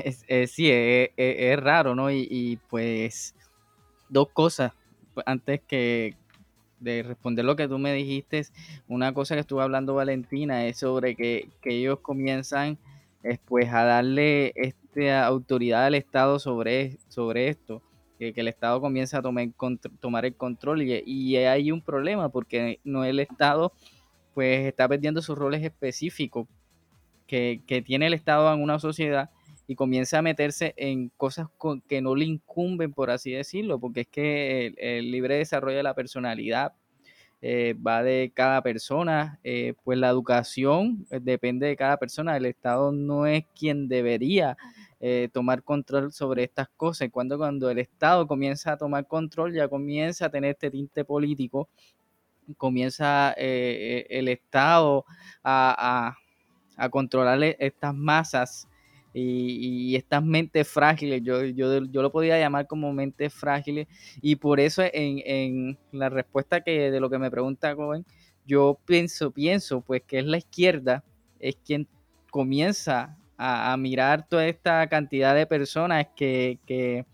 [0.03, 2.11] Es, sí, es, raro, ¿no?
[2.11, 3.35] Y, pues
[4.09, 4.73] dos cosas.
[5.25, 6.15] Antes que
[6.79, 8.45] de responder lo que tú me dijiste,
[8.87, 12.77] una cosa que estuvo hablando Valentina es sobre que, ellos comienzan
[13.45, 17.81] pues a darle esta autoridad al Estado sobre, sobre esto,
[18.19, 19.47] que, el Estado comienza a tomar,
[19.99, 23.73] tomar el control y, y hay un problema porque no el Estado
[24.35, 26.47] pues está perdiendo sus roles específicos
[27.25, 29.31] que, que tiene el Estado en una sociedad
[29.67, 31.47] y comienza a meterse en cosas
[31.87, 35.93] que no le incumben, por así decirlo, porque es que el, libre desarrollo de la
[35.93, 36.73] personalidad
[37.41, 42.45] eh, va de cada persona, eh, pues la educación eh, depende de cada persona, el
[42.45, 44.57] Estado no es quien debería
[45.31, 47.09] tomar control sobre estas cosas.
[47.11, 51.69] Cuando, cuando el Estado comienza a tomar control, ya comienza a tener este tinte político,
[52.57, 55.05] comienza el Estado
[55.43, 56.15] a,
[56.77, 58.67] a controlar estas masas
[59.13, 63.87] y, estas mentes frágiles, yo, yo, yo, lo podía llamar como mentes frágiles,
[64.21, 68.05] y por eso en, en la respuesta que de lo que me pregunta Cohen,
[68.45, 71.03] yo pienso, pienso pues que es la izquierda,
[71.39, 71.87] es quien
[72.31, 77.05] comienza a, a mirar toda esta cantidad de personas que, que,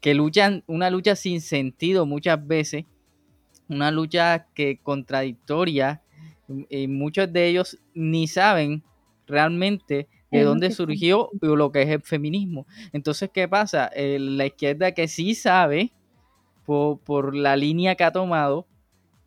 [0.00, 2.84] que luchan una lucha sin sentido muchas veces,
[3.68, 6.02] una lucha que contradictoria,
[6.68, 8.82] y muchos de ellos ni saben
[9.26, 12.66] realmente de dónde surgió lo que es el feminismo.
[12.92, 13.90] Entonces, ¿qué pasa?
[13.94, 15.92] Eh, la izquierda que sí sabe,
[16.64, 18.66] por, por, la línea que ha tomado,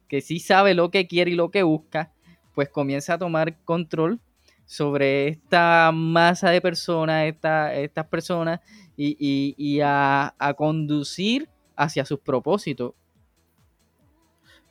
[0.08, 2.14] que sí sabe lo que quiere y lo que busca,
[2.54, 4.20] pues comienza a tomar control
[4.66, 8.62] sobre esta masa de personas, esta, estas personas,
[8.96, 12.94] y, y, y a, a, conducir hacia sus propósitos.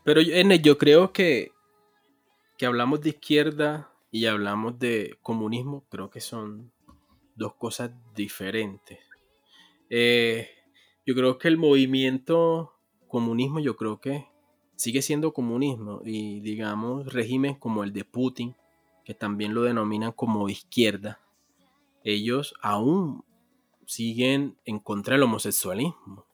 [0.05, 1.53] Pero yo creo que,
[2.57, 6.70] que hablamos de izquierda y hablamos de comunismo, creo que son
[7.35, 8.98] dos cosas diferentes.
[9.88, 10.51] Eh,
[11.07, 12.75] yo creo que el movimiento
[13.09, 14.29] comunismo, yo creo que
[14.77, 18.55] sigue siendo comunismo y digamos régimen como el de Putin,
[19.03, 21.18] que también lo denominan como izquierda,
[22.05, 23.25] ellos aún
[23.87, 26.27] siguen en contra del homosexualismo.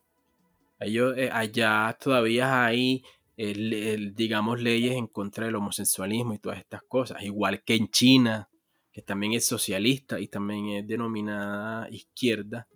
[0.81, 3.05] Ellos eh, allá todavía hay
[3.39, 7.89] el, el, digamos, leyes en contra del homosexualismo y todas estas cosas, igual que en
[7.89, 8.51] China,
[8.93, 12.67] que también es socialista y también es denominada izquierda.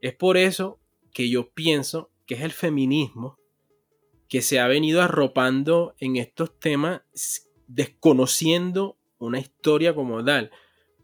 [0.00, 0.78] Es por eso
[1.12, 3.38] que yo pienso que es el feminismo
[4.28, 7.02] que se ha venido arropando en estos temas
[7.66, 10.52] desconociendo una historia como tal,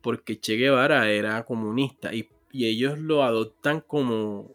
[0.02, 4.54] porque Che Guevara era comunista y, y ellos lo adoptan como,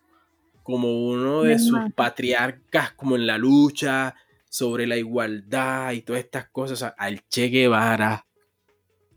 [0.64, 4.16] como uno de sus patriarcas, como en la lucha,
[4.50, 8.26] sobre la igualdad y todas estas cosas al Che Guevara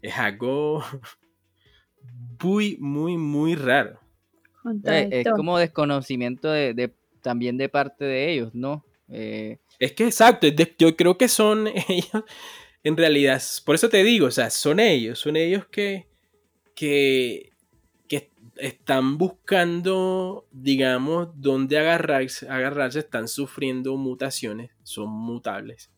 [0.02, 0.84] es algo
[2.42, 3.98] muy, muy, muy raro.
[4.84, 8.84] Eh, es como desconocimiento de, de, también de parte de ellos, ¿no?
[9.08, 10.46] Eh, es que exacto,
[10.78, 12.24] yo creo que son ellos,
[12.84, 16.06] en realidad, por eso te digo, o sea, son ellos, son ellos que,
[16.74, 17.51] que
[18.56, 25.90] están buscando, digamos, dónde agarrarse, agarrarse, están sufriendo mutaciones, son mutables.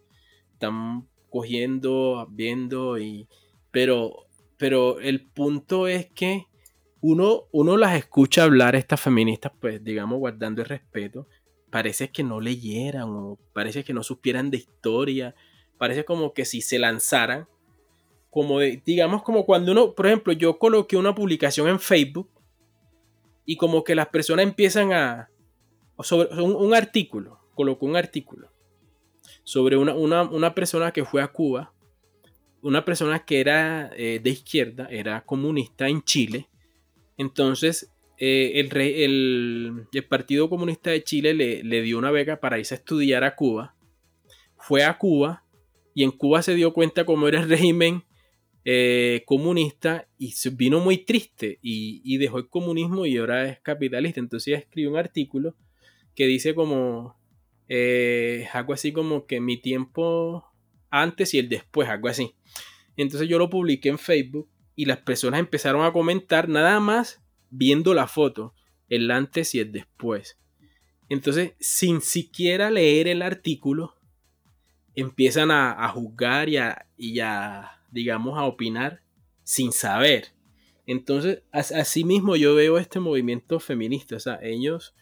[0.52, 3.28] Están cogiendo, viendo y...
[3.70, 6.46] Pero, pero el punto es que
[7.00, 11.26] uno, uno las escucha hablar, estas feministas, pues digamos, guardando el respeto,
[11.70, 15.34] parece que no leyeran o parece que no supieran de historia,
[15.76, 17.48] parece como que si se lanzaran,
[18.30, 22.30] como de, digamos como cuando uno, por ejemplo, yo coloqué una publicación en Facebook
[23.44, 25.30] y como que las personas empiezan a...
[26.00, 28.50] sobre un, artículo, colocó un artículo
[29.42, 31.72] sobre una, una, una, persona que fue a Cuba,
[32.62, 36.48] una persona que era eh, de izquierda, era comunista en Chile.
[37.18, 42.58] Entonces, eh, el, el, el, Partido Comunista de Chile le, le, dio una beca para
[42.58, 43.74] irse a estudiar a Cuba.
[44.56, 45.44] Fue a Cuba
[45.94, 48.04] y en Cuba se dio cuenta cómo era el régimen
[48.66, 54.20] eh, comunista y vino muy triste y, dejó el comunismo y ahora es capitalista.
[54.20, 55.54] Entonces ella un artículo
[56.14, 57.16] que dice como
[57.68, 60.46] eh, algo así como que mi tiempo
[60.90, 62.34] antes y el después, algo así.
[62.96, 67.92] Entonces yo lo publiqué en Facebook y las personas empezaron a comentar nada más viendo
[67.94, 68.54] la foto,
[68.88, 70.38] el antes y el después.
[71.08, 73.94] Entonces, sin siquiera leer el artículo,
[74.94, 79.00] empiezan a, a juzgar y a, y a digamos, a opinar
[79.44, 80.26] sin saber.
[80.86, 84.16] Entonces, así mismo yo veo este movimiento feminista.
[84.16, 84.94] O sea, ellos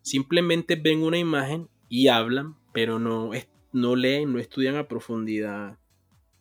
[0.00, 3.32] simplemente ven una imagen y hablan, pero no,
[3.72, 5.78] no leen, no estudian a profundidad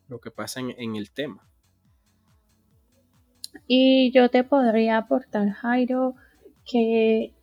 [0.08, 1.50] lo que pasa en, el tema.
[3.68, 6.14] Y yo te podría aportar, Jairo,
[6.72, 7.34] que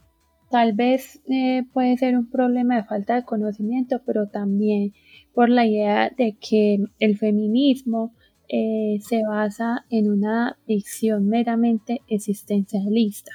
[0.51, 4.93] tal vez eh, puede ser un problema de falta de conocimiento, pero también
[5.35, 8.15] por la idea de que el feminismo
[8.55, 13.33] eh, se basa en una visión meramente existencialista.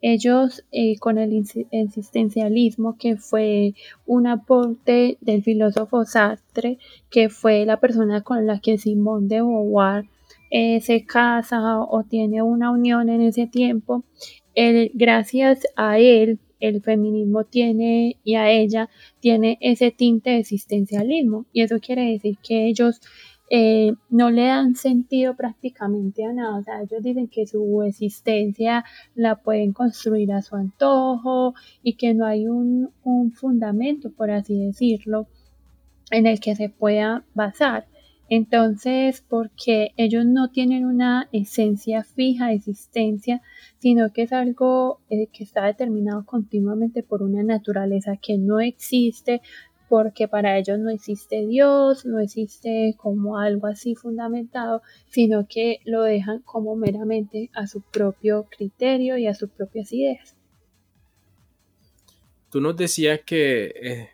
[0.00, 3.74] Ellos, eh, con el existencialismo, que fue
[4.06, 6.78] un aporte del filósofo Sartre,
[7.10, 10.06] que fue la persona con la que Simón de Beauvoir
[10.50, 14.04] eh, se casa o tiene una unión en ese tiempo,
[14.94, 18.88] gracias a él, el feminismo tiene y a ella
[19.20, 21.44] tiene ese tinte de existencialismo.
[21.52, 23.00] Y eso quiere decir que ellos
[23.50, 26.58] eh, no le dan sentido prácticamente a nada.
[26.58, 28.84] O sea, ellos dicen que su existencia
[29.14, 34.66] la pueden construir a su antojo y que no hay un, un fundamento, por así
[34.66, 35.28] decirlo,
[36.10, 37.86] en el que se pueda basar.
[38.30, 43.40] Entonces, porque ellos no tienen una esencia fija existencia,
[43.78, 49.40] sino que es algo eh, que está determinado continuamente por una naturaleza que no existe,
[49.88, 56.02] porque para ellos no existe Dios, no existe como algo así fundamentado, sino que lo
[56.02, 60.36] dejan como meramente a su propio criterio y a sus propias ideas.
[62.50, 64.08] Tú nos decías que eh,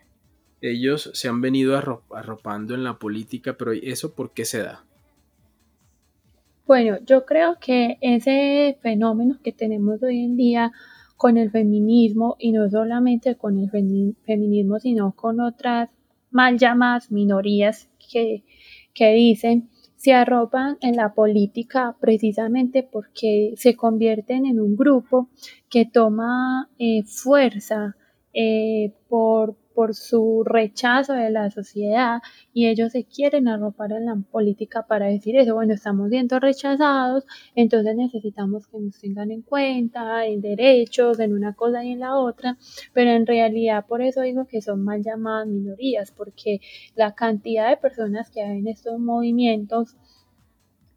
[0.61, 4.85] ellos se han venido arropando en la política, pero ¿eso por qué se da?
[6.67, 10.73] Bueno, yo creo que ese fenómeno que tenemos hoy en día
[11.17, 15.91] con el feminismo y no solamente con el feminismo, sino con otras
[16.31, 18.45] mal llamadas minorías que,
[18.93, 19.71] que dicen
[20.05, 25.31] se arropan en la política precisamente porque se convierten en un grupo
[25.71, 27.97] que toma eh, fuerza
[28.35, 32.21] eh, por, por su rechazo de la sociedad
[32.53, 37.25] y ellos se quieren arropar en la política para decir eso, bueno, estamos siendo rechazados,
[37.55, 42.17] entonces necesitamos que nos tengan en cuenta en derechos, en una cosa y en la
[42.17, 42.57] otra,
[42.93, 46.61] pero en realidad por eso digo que son mal llamadas minorías, porque
[46.95, 49.97] la cantidad de personas que hay en estos movimientos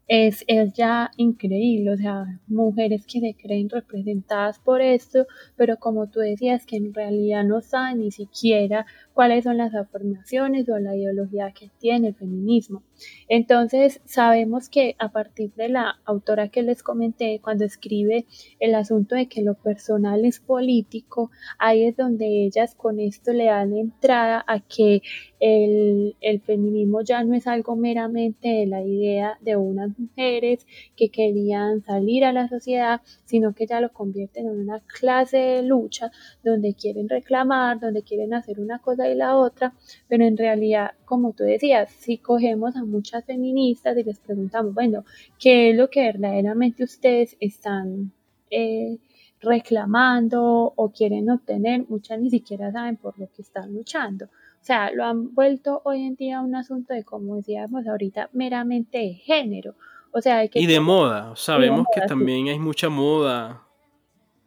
[0.08, 6.08] es, es, ya increíble, o sea, mujeres que se creen representadas por esto, pero como
[6.08, 10.96] tú decías, que en realidad no saben ni siquiera cuáles son las afirmaciones o la
[10.96, 12.82] ideología que tiene el feminismo.
[13.28, 18.26] Entonces, sabemos que a partir de la autora que les comenté, cuando escribe
[18.60, 23.46] el asunto de que lo personal es político, ahí es donde ellas con esto le
[23.46, 25.02] dan entrada a que
[25.40, 31.10] el, el feminismo ya no es algo meramente de la idea de unas mujeres que
[31.10, 36.10] querían salir a la sociedad, sino que ya lo convierten en una clase de lucha
[36.42, 39.74] donde quieren reclamar, donde quieren hacer una cosa y la otra,
[40.08, 45.04] pero en realidad, como tú decías, si cogemos a muchas feministas y les preguntamos, bueno,
[45.38, 48.12] ¿qué es lo que verdaderamente ustedes están
[48.50, 48.98] eh,
[49.40, 51.84] reclamando o quieren obtener?
[51.88, 54.26] Muchas ni siquiera saben por lo que están luchando.
[54.26, 58.98] O sea, lo han vuelto hoy en día un asunto de, como decíamos ahorita, meramente
[58.98, 59.74] de género.
[60.10, 61.34] O sea, hay que y de moda.
[61.36, 63.68] Sabemos que también hay mucha moda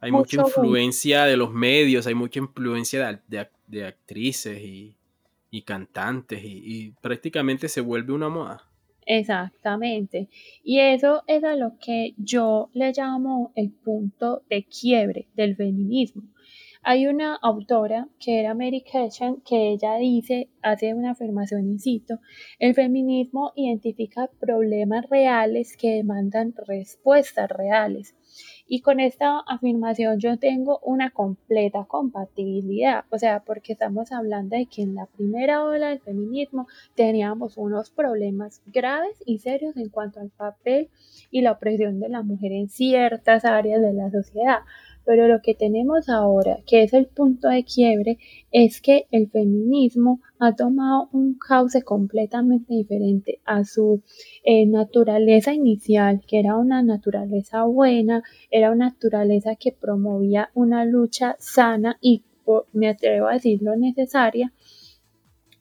[0.02, 4.96] hay mucha influencia de los medios, hay mucha influencia de, actrices y,
[5.60, 8.62] cantantes y, prácticamente se vuelve una moda.
[9.04, 10.30] Exactamente.
[10.64, 16.22] Y eso es a lo que yo le llamo el punto de quiebre del feminismo.
[16.84, 22.18] Hay una autora que era Mary Ketchum que ella dice, hace una afirmación, incito,
[22.58, 28.16] el feminismo identifica problemas reales que demandan respuestas reales.
[28.74, 34.64] Y con esta afirmación yo tengo una completa compatibilidad, o sea, porque estamos hablando de
[34.64, 40.20] que en la primera ola del feminismo teníamos unos problemas graves y serios en cuanto
[40.20, 40.88] al papel
[41.30, 44.60] y la opresión de la mujer en ciertas áreas de la sociedad.
[45.04, 48.18] Pero lo que tenemos ahora, que es el punto de quiebre,
[48.50, 54.02] es que el feminismo ha tomado un cauce completamente diferente a su
[54.44, 61.36] eh, naturaleza inicial, que era una naturaleza buena, era una naturaleza que promovía una lucha
[61.38, 62.24] sana y,
[62.72, 64.52] me atrevo a decirlo, necesaria,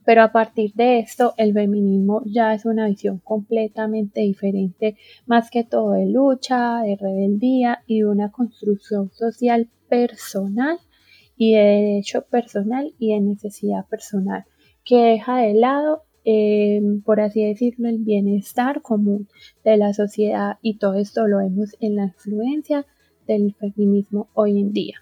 [0.06, 5.64] pero a partir de esto, el feminismo ya es una visión completamente diferente, más que
[5.64, 10.80] todo de lucha, de rebeldía y de una construcción social personal
[11.38, 14.46] y de derecho personal y de necesidad personal,
[14.84, 19.28] que deja de lado, em, por así decirlo, el bienestar común
[19.64, 22.86] de la sociedad y todo esto lo vemos en la influencia
[23.28, 24.96] del feminismo hoy en día.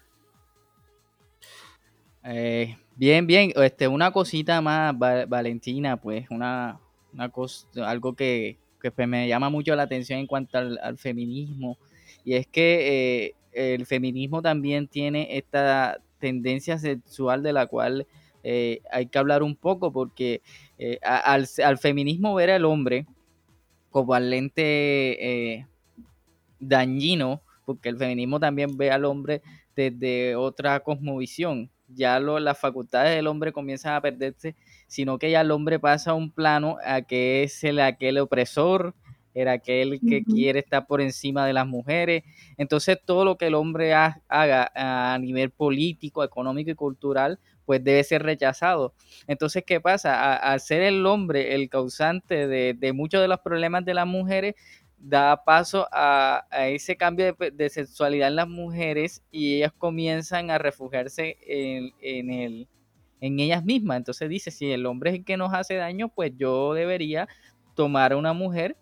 [2.24, 3.50] Eh, Bien, bien.
[3.56, 6.78] Este, una cosita más, Valentina, pues, una,
[7.14, 8.58] una cosa, algo que,
[8.94, 11.78] pues, me llama mucho la atención en cuanto al, feminismo.
[12.26, 18.06] Y es que eh, el feminismo también tiene esta tendencia sexual de la cual
[18.42, 20.42] eh, hay que hablar un poco, porque
[20.76, 23.06] eh, al, al, feminismo ver al hombre
[23.90, 25.66] como al lente
[26.58, 29.40] dañino, porque el feminismo también ve al hombre
[29.74, 35.40] desde otra cosmovisión ya lo, las facultades del hombre comienzan a perderse, sino que ya
[35.40, 38.94] el hombre pasa a un plano a que es el aquel opresor,
[39.32, 42.24] era aquel que quiere estar por encima de las mujeres.
[42.56, 47.38] Entonces todo lo que el hombre haga a nivel político, económico y cultural,
[47.70, 48.94] pues debe ser rechazado.
[49.28, 50.34] Entonces, ¿qué pasa?
[50.34, 54.56] Al ser el hombre el causante de, muchos de los problemas de las mujeres,
[55.00, 61.38] da paso a, ese cambio de, sexualidad en las mujeres y ellas comienzan a refugiarse
[61.46, 62.68] en, el,
[63.20, 63.96] en ellas mismas.
[63.96, 67.28] Entonces dice, si el hombre es el que nos hace daño, pues yo debería
[67.74, 68.76] tomar a una mujer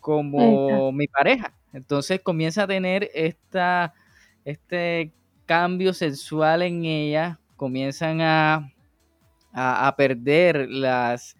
[0.00, 1.54] como mi pareja.
[1.72, 3.94] Entonces comienza a tener esta,
[4.44, 5.12] este
[5.46, 8.72] cambio sexual en ella, comienzan a,
[9.52, 11.36] a, perder las,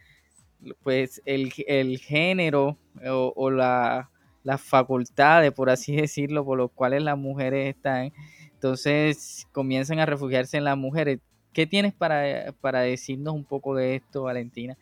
[0.83, 4.11] pues el, género o, la,
[4.43, 8.13] las facultades, por así decirlo, por los cuales las mujeres están.
[8.53, 11.21] Entonces comienzan a refugiarse en las mujeres.
[11.53, 14.77] ¿Qué tienes para, para decirnos un poco de esto, Valentina?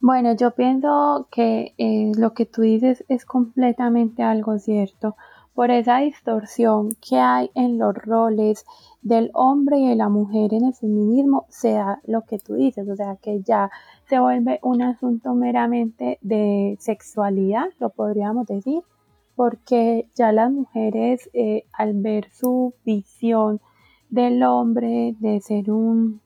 [0.00, 5.16] Bueno, yo pienso que eh, lo que tú dices es completamente algo cierto.
[5.54, 8.64] Por esa distorsión que hay en los roles
[9.02, 12.96] del hombre y de la mujer en el feminismo, sea lo que tú dices, o
[12.96, 13.70] sea, que ya
[14.08, 18.82] se vuelve un asunto meramente de sexualidad, lo podríamos decir,
[19.36, 23.60] porque ya las mujeres eh, al ver su visión
[24.08, 26.20] del hombre de ser un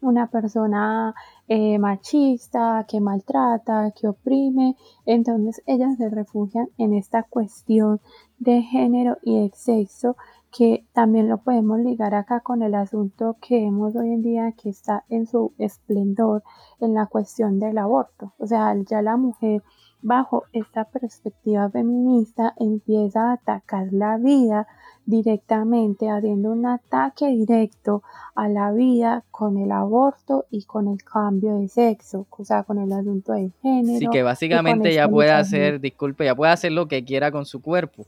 [0.00, 1.14] una persona
[1.48, 4.76] eh, machista, que maltrata, que oprime.
[5.06, 8.00] Entonces ellas se refugian en esta cuestión
[8.38, 10.16] de género y de sexo
[10.50, 14.70] que también lo podemos ligar acá con el asunto que vemos hoy en día que
[14.70, 16.42] está en su esplendor
[16.80, 18.32] en la cuestión del aborto.
[18.38, 19.62] O sea, ya la mujer
[20.02, 24.66] bajo esta perspectiva feminista empieza a atacar la vida
[25.06, 28.02] directamente, haciendo un ataque directo
[28.34, 32.78] a la vida con el aborto y con el cambio de sexo, o sea, con
[32.78, 33.98] el asunto de género.
[33.98, 37.62] Sí, que básicamente ya puede hacer, disculpe, ya puede hacer lo que quiera con su
[37.62, 38.06] cuerpo.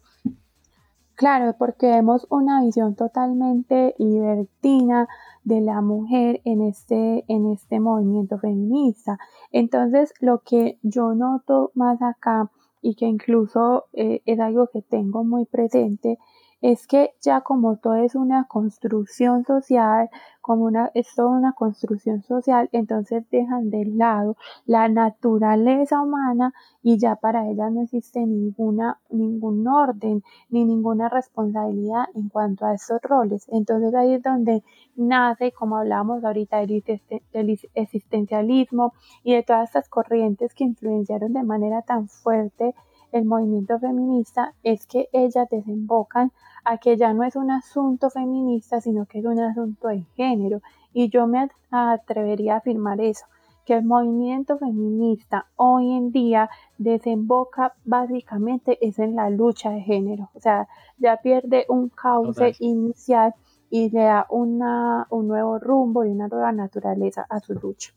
[1.15, 5.07] Claro, porque vemos una visión totalmente libertina
[5.45, 9.19] de la mujer en este, en este movimiento feminista.
[9.53, 12.51] Entonces, lo que yo noto más acá
[12.83, 16.19] y que incluso eh, es algo que tengo muy presente
[16.61, 20.11] es que ya como todo es una construcción social,
[20.43, 24.37] como una, es toda una construcción social, entonces dejan de lado
[24.67, 26.53] la naturaleza humana
[26.83, 32.75] y ya para ellas no existe ninguna, ningún orden ni ninguna responsabilidad en cuanto a
[32.75, 33.47] esos roles.
[33.49, 34.63] Entonces ahí es donde
[34.97, 38.93] nace, como hablamos ahorita, del existencialismo
[39.23, 42.75] y de todas estas corrientes que influenciaron de manera tan fuerte
[43.13, 46.33] el movimiento feminista es que ellas desembocan
[46.65, 50.61] a que ya no es un asunto feminista, sino que es un asunto de género.
[50.93, 53.27] Y yo me atrevería a afirmar eso,
[53.65, 60.31] que el movimiento feminista hoy en día desemboca básicamente es en la lucha de género.
[60.35, 63.35] O sea, ya pierde un cauce inicial
[63.71, 67.93] y le da una, un nuevo rumbo y una nueva naturaleza a su lucha.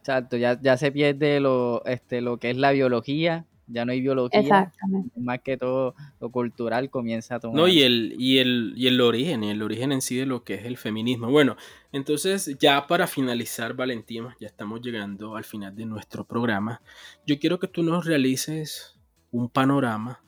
[0.00, 4.00] Exacto, ya, ya se pierde lo, este, lo que es la biología, ya no hay
[4.00, 4.72] biología,
[5.16, 7.56] más que todo lo cultural comienza a tomar.
[7.56, 10.54] No, y el, y el, y el origen, el origen en sí de lo que
[10.54, 11.30] es el feminismo.
[11.30, 11.56] Bueno,
[11.92, 16.82] entonces ya para finalizar, Valentina, ya estamos llegando al final de nuestro programa.
[17.26, 18.98] Yo quiero que tú nos realices
[19.30, 20.22] un panorama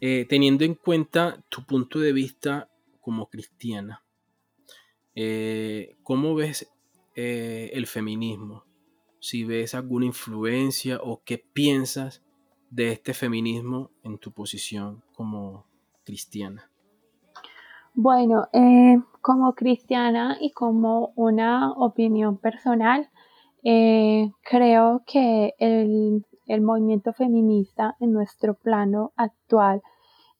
[0.00, 2.68] eh, teniendo en cuenta tu punto de vista
[3.00, 4.02] como cristiana.
[5.14, 6.68] Eh, ¿Cómo ves
[7.14, 8.64] eh, el feminismo?
[9.24, 12.22] Si ves alguna influencia o qué piensas
[12.68, 15.64] de este feminismo en tu posición como
[16.04, 16.70] cristiana.
[17.94, 23.08] Bueno, eh, como cristiana y como una opinión personal,
[23.62, 29.80] eh, creo que el, el movimiento feminista en nuestro plano actual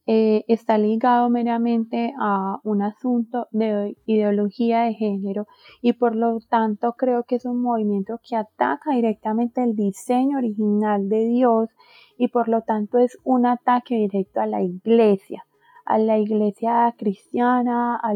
[0.07, 5.47] eh, está ligado meramente a un asunto de ideología de género
[5.81, 11.09] y por lo tanto creo que es un movimiento que ataca directamente el diseño original
[11.09, 11.71] de Dios
[12.19, 15.47] y por lo tanto es un ataque directo a la iglesia,
[15.87, 18.13] a la iglesia cristiana, a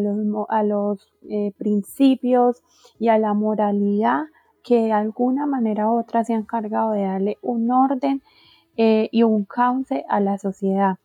[0.63, 2.63] los, eh, principios
[2.99, 4.25] y a la moralidad
[4.63, 8.23] que de alguna manera u otra se han encargado de darle un orden
[8.77, 10.99] eh, y un cauce a la sociedad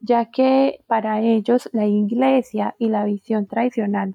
[0.00, 4.14] ya que para ellos la iglesia y la visión tradicional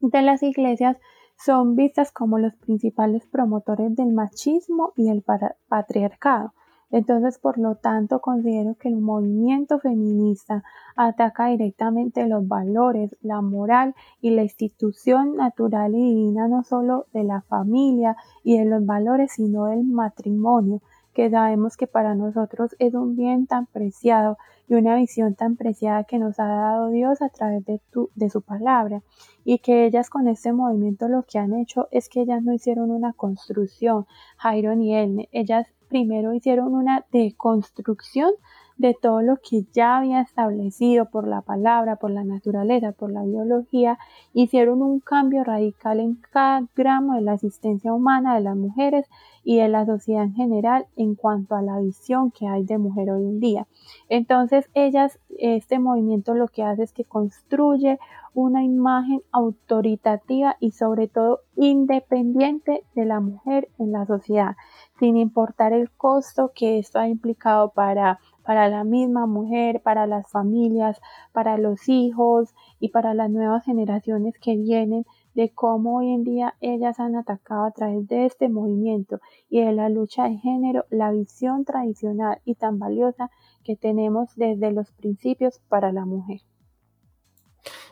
[0.00, 0.96] de las iglesias
[1.38, 5.22] son vistas como los principales promotores del machismo y el
[5.68, 6.52] patriarcado.
[6.90, 10.62] Entonces, por lo tanto, considero que el movimiento feminista
[10.94, 17.24] ataca directamente los valores, la moral y la institución natural y divina no solo de
[17.24, 20.80] la familia y de los valores, sino del matrimonio,
[21.16, 24.36] que sabemos que para nosotros es un bien tan preciado
[24.68, 28.28] y una visión tan preciada que nos ha dado Dios a través de, tu, de
[28.28, 29.02] su palabra.
[29.42, 32.90] Y que ellas con este movimiento lo que han hecho es que ellas no hicieron
[32.90, 34.04] una construcción,
[34.36, 38.32] Jairo ni él, ellas primero hicieron una deconstrucción
[38.76, 43.22] de todo lo que ya había establecido por la palabra, por la naturaleza, por la
[43.22, 43.98] biología,
[44.32, 49.06] hicieron un cambio radical en cada gramo de la asistencia humana de las mujeres
[49.44, 53.10] y de la sociedad en general en cuanto a la visión que hay de mujer
[53.10, 53.66] hoy en día.
[54.08, 57.98] Entonces, ellas, este movimiento lo que hace es que construye
[58.34, 64.56] una imagen autoritativa y sobre todo independiente de la mujer en la sociedad,
[64.98, 70.30] sin importar el costo que esto ha implicado para para la misma mujer, para las
[70.30, 71.00] familias,
[71.32, 76.54] para los hijos y para las nuevas generaciones que vienen, de cómo hoy en día
[76.60, 79.20] ellas han atacado a través de este movimiento
[79.50, 83.30] y de la lucha de género la visión tradicional y tan valiosa
[83.64, 86.40] que tenemos desde los principios para la mujer.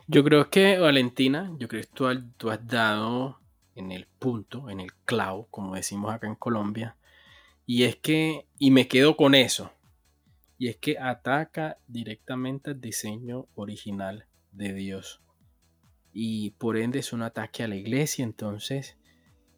[0.07, 3.39] Yo creo que, Valentina, yo creo que tú, has dado
[3.75, 6.95] en el punto, en el clavo, como decimos acá en Colombia,
[7.65, 9.71] y es que, y me quedo con eso,
[10.57, 15.21] y es que ataca directamente al diseño original de Dios.
[16.13, 18.23] Y por ende es un ataque a la iglesia.
[18.23, 18.97] Entonces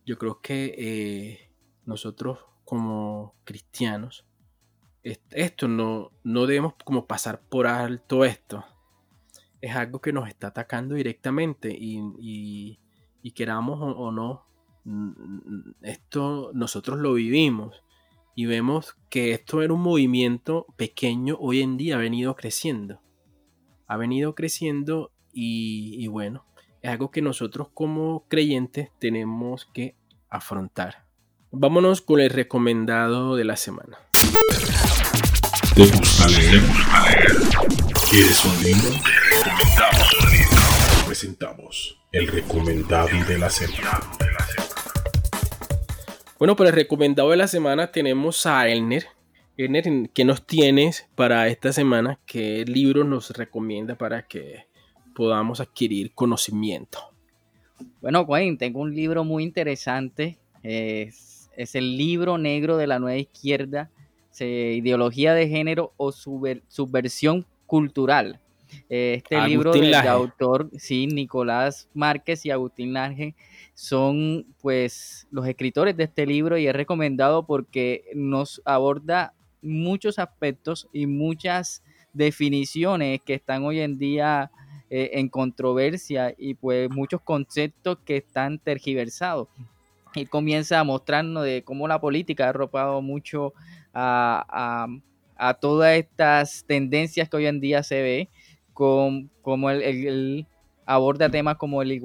[0.05, 1.51] yo creo que eh,
[1.85, 4.25] nosotros como cristianos,
[5.03, 8.65] esto no, no debemos como pasar por alto esto.
[9.61, 12.79] Es algo que nos está atacando directamente y,
[13.21, 14.45] y queramos o no,
[15.81, 17.83] esto nosotros lo vivimos
[18.38, 23.01] y vemos que esto era un movimiento pequeño, hoy en día ha venido creciendo.
[23.88, 26.45] Ha venido creciendo y, bueno,
[26.83, 29.95] es algo que nosotros como creyentes tenemos que
[30.29, 31.07] afrontar.
[31.49, 33.97] Vámonos con el recomendado de la semana.
[35.73, 36.61] ¿Te gusta leer?
[38.11, 38.89] ¿Quieres un libro?
[38.89, 41.07] Un libro.
[41.07, 43.99] Presentamos el recomendado de la semana.
[46.39, 49.07] Bueno, para el recomendado de la semana tenemos a Elner.
[49.57, 52.19] Elner, ¿qué nos tienes para esta semana?
[52.27, 54.67] ¿Qué libro nos recomienda para que
[55.15, 56.99] podamos adquirir conocimiento?
[58.01, 60.38] Bueno, Wayne, tengo un libro muy interesante.
[60.61, 63.89] Es, el libro negro de la nueva izquierda,
[64.39, 68.39] ideología de género o subversión cultural.
[68.89, 73.33] Este libro del autor, sí, Nicolás Márquez y Agustín Lange
[73.78, 80.89] son pues los escritores de este libro y es recomendado porque nos aborda muchos aspectos
[80.91, 84.49] y muchas definiciones que están hoy en día
[84.89, 89.47] eh, en controversia y pues muchos conceptos que están tergiversados.
[90.15, 93.53] Y comienza a mostrarnos de cómo la política ha arropado mucho
[93.93, 94.88] a,
[95.61, 98.30] todas estas tendencias que hoy en día se ve
[98.73, 100.47] como el,
[100.88, 102.01] aborda temas como el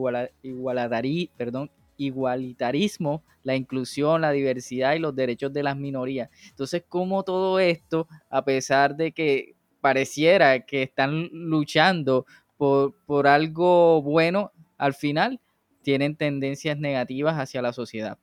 [1.37, 6.29] perdón, igualitarismo, la inclusión, la diversidad y los derechos de las minorías.
[6.51, 12.27] Entonces, como todo esto, a pesar de que pareciera que están luchando
[12.59, 15.41] por, por algo bueno, al final
[15.83, 18.19] tienen tendencias negativas hacia la sociedad.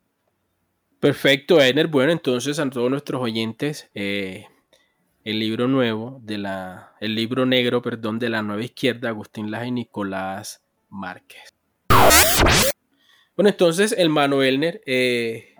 [1.00, 1.86] Perfecto, Ener.
[1.86, 4.46] Bueno, entonces a todos nuestros oyentes, eh,
[5.24, 9.66] el libro nuevo de la, el libro negro, perdón, de la nueva izquierda, Agustín Laje
[9.66, 11.54] y Nicolás Márquez.
[13.36, 15.54] Bueno, entonces, el Manuelner, eh,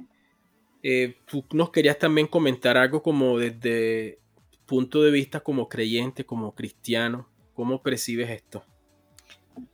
[0.82, 4.18] eh, tú nos querías también comentar algo como desde
[4.66, 8.64] punto de vista como creyente, como cristiano, ¿cómo percibes esto?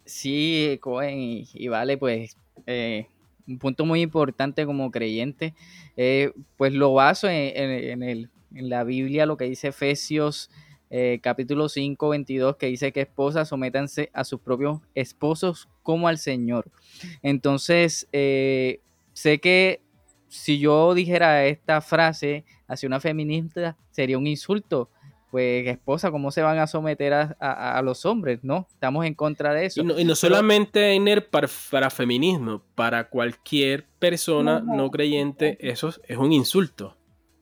[0.04, 3.06] Sí, Cohen, y, vale, pues eh,
[3.46, 5.54] un punto muy importante como creyente,
[6.56, 10.50] pues lo baso en, el en la Biblia lo que dice Efesios
[10.88, 16.18] eh, capítulo 5, 22, que dice que esposas sométanse a sus propios esposos como al
[16.18, 16.70] Señor.
[17.22, 18.80] Entonces, eh,
[19.12, 19.80] sé que
[20.28, 24.90] si yo dijera esta frase hacia una feminista sería un insulto.
[25.32, 28.38] Pues esposa, ¿cómo se van a someter a, los hombres?
[28.42, 29.82] No, estamos en contra de eso.
[29.82, 36.32] Y no, solamente en para, para, feminismo, para cualquier persona no creyente, eso es un
[36.32, 36.95] insulto.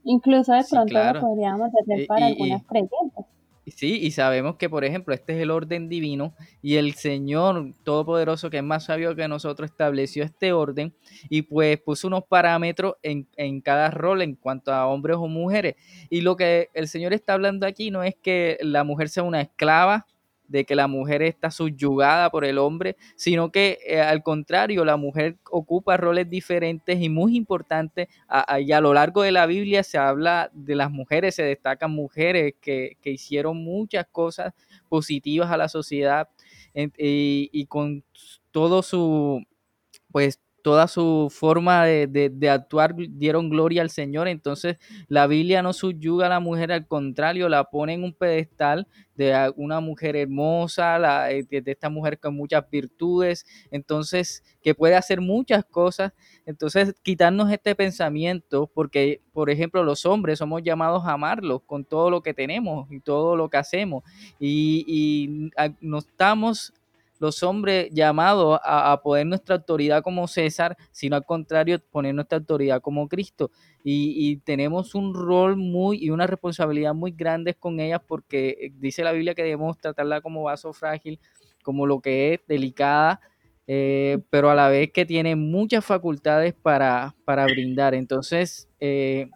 [0.04, 3.24] Incluso de pronto lo podríamos hacer para algunas creyentes.
[3.66, 8.50] Sí, y sabemos que, por ejemplo, este es el orden divino y el Señor Todopoderoso,
[8.50, 10.94] que es más sabio que nosotros, estableció este orden
[11.30, 15.76] y pues puso unos parámetros en, en, cada rol en cuanto a hombres o mujeres.
[16.10, 19.40] Y lo que el Señor está hablando aquí no es que la mujer sea una
[19.40, 20.06] esclava
[20.48, 24.96] de que la mujer está subyugada por el hombre, sino que eh, al contrario, la
[24.96, 28.08] mujer ocupa roles diferentes y muy importantes.
[28.28, 31.90] A, y a lo largo de la Biblia se habla de las mujeres, se destacan
[31.90, 34.52] mujeres que, que hicieron muchas cosas
[34.88, 36.28] positivas a la sociedad
[36.74, 38.04] y, y con
[38.50, 39.44] todo su,
[40.10, 44.28] pues toda su forma de, actuar dieron gloria al Señor.
[44.28, 48.88] Entonces la Biblia no subyuga a la mujer, al contrario, la pone en un pedestal
[49.14, 54.96] de una mujer hermosa, la, eh, de esta mujer con muchas virtudes, entonces que puede
[54.96, 56.14] hacer muchas cosas.
[56.46, 62.08] Entonces quitarnos este pensamiento, porque por ejemplo los hombres somos llamados a amarlos con todo
[62.08, 64.02] lo que tenemos y todo lo que hacemos
[64.40, 65.50] y, y
[65.82, 66.72] no estamos
[67.24, 72.82] los hombres llamados a, poner nuestra autoridad como César, sino al contrario, poner nuestra autoridad
[72.82, 73.50] como Cristo.
[73.82, 79.02] Y, tenemos un rol muy y una responsabilidad muy grande con ellas porque eh, dice
[79.02, 81.18] la Biblia que debemos tratarla como vaso frágil,
[81.62, 83.22] como lo que es delicada,
[83.66, 87.94] eh, pero a la vez que tiene muchas facultades para, para brindar.
[87.94, 89.30] Entonces, eh,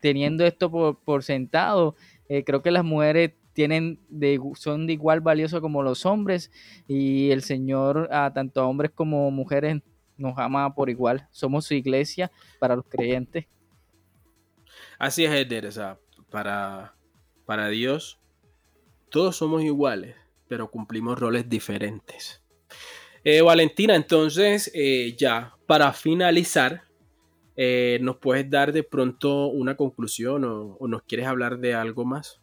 [0.00, 1.96] teniendo esto por, por sentado,
[2.44, 6.52] creo que las mujeres tienen de, son de igual valioso como los hombres
[6.86, 9.80] y el Señor a tanto a hombres como mujeres
[10.18, 11.26] nos ama por igual.
[11.30, 12.30] Somos su iglesia
[12.60, 13.46] para los creyentes.
[14.98, 15.70] Así es, Eder,
[16.30, 16.94] para,
[17.46, 18.20] para Dios
[19.08, 20.16] todos somos iguales,
[20.48, 22.42] pero cumplimos roles diferentes.
[23.24, 26.82] Eh, Valentina, entonces eh, ya para finalizar,
[27.56, 32.42] eh, ¿nos puedes dar de pronto una conclusión o nos quieres hablar de algo más?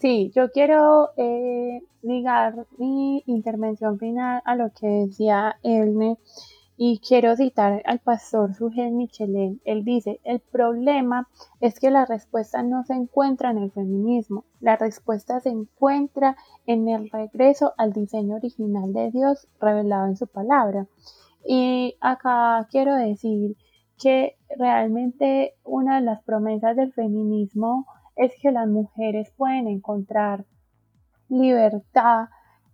[0.00, 6.18] Sí, yo quiero eh, ligar mi intervención final a lo que decía Elne
[6.82, 9.60] y quiero citar al pastor Sugel Michelin.
[9.66, 11.28] Él dice, el problema
[11.60, 16.88] es que la respuesta no se encuentra en el feminismo, la respuesta se encuentra en
[16.88, 20.86] el regreso al diseño original de Dios revelado en su palabra.
[21.46, 23.56] Y acá quiero decir
[23.98, 27.84] que realmente una de las promesas del feminismo
[28.20, 30.44] es que las mujeres pueden encontrar
[31.30, 32.28] libertad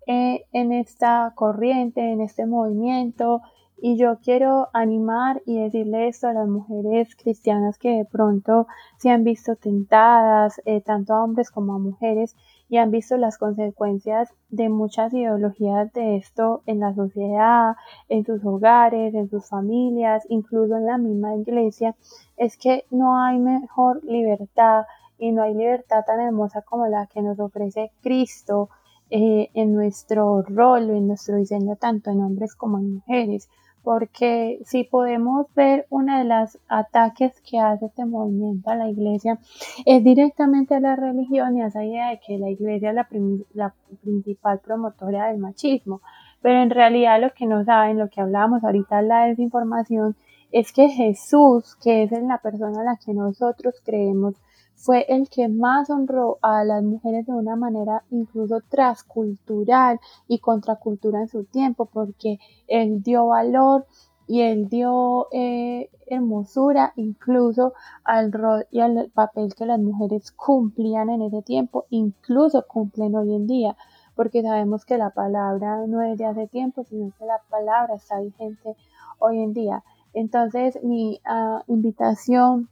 [0.09, 3.43] eh, en esta corriente, en este movimiento.
[3.79, 8.67] Y yo quiero animar y decirle esto a las mujeres cristianas que de pronto
[8.99, 12.35] se han visto tentadas, eh, tanto a hombres como a mujeres,
[12.69, 17.77] y han visto las consecuencias de muchas ideologías de esto en la sociedad,
[18.09, 21.95] en sus hogares, en sus familias, incluso en la misma iglesia,
[22.37, 24.87] es que no hay mejor libertad
[25.19, 28.69] y no hay libertad tan hermosa como la que nos ofrece Cristo
[29.09, 33.49] eh, en nuestro rol, en nuestro diseño, tanto en hombres como en mujeres.
[33.83, 39.39] Porque si podemos ver uno de los ataques que hace este movimiento a la iglesia,
[39.85, 43.09] es directamente a la religión y a esa idea de que la iglesia es la,
[43.55, 46.01] la principal promotora del machismo.
[46.43, 50.17] Pero en realidad lo que no saben, lo que hablábamos ahorita, la desinformación,
[50.51, 54.35] es que Jesús, que es en la persona a la que nosotros creemos,
[54.77, 59.99] fue el que más honró a las mujeres de una manera incluso transcultural
[60.29, 63.87] y contracultura en su tiempo, porque él dio valor
[64.29, 67.73] y él dio eh, hermosura incluso
[68.05, 73.35] al rol y al papel que las mujeres cumplían en ese tiempo, incluso cumplen hoy
[73.35, 73.77] en día,
[74.15, 78.21] porque sabemos que la palabra no es de hace tiempo, sino que la palabra está
[78.21, 78.77] vigente
[79.19, 79.85] hoy en día.
[80.13, 82.69] Entonces, mi ah, invitación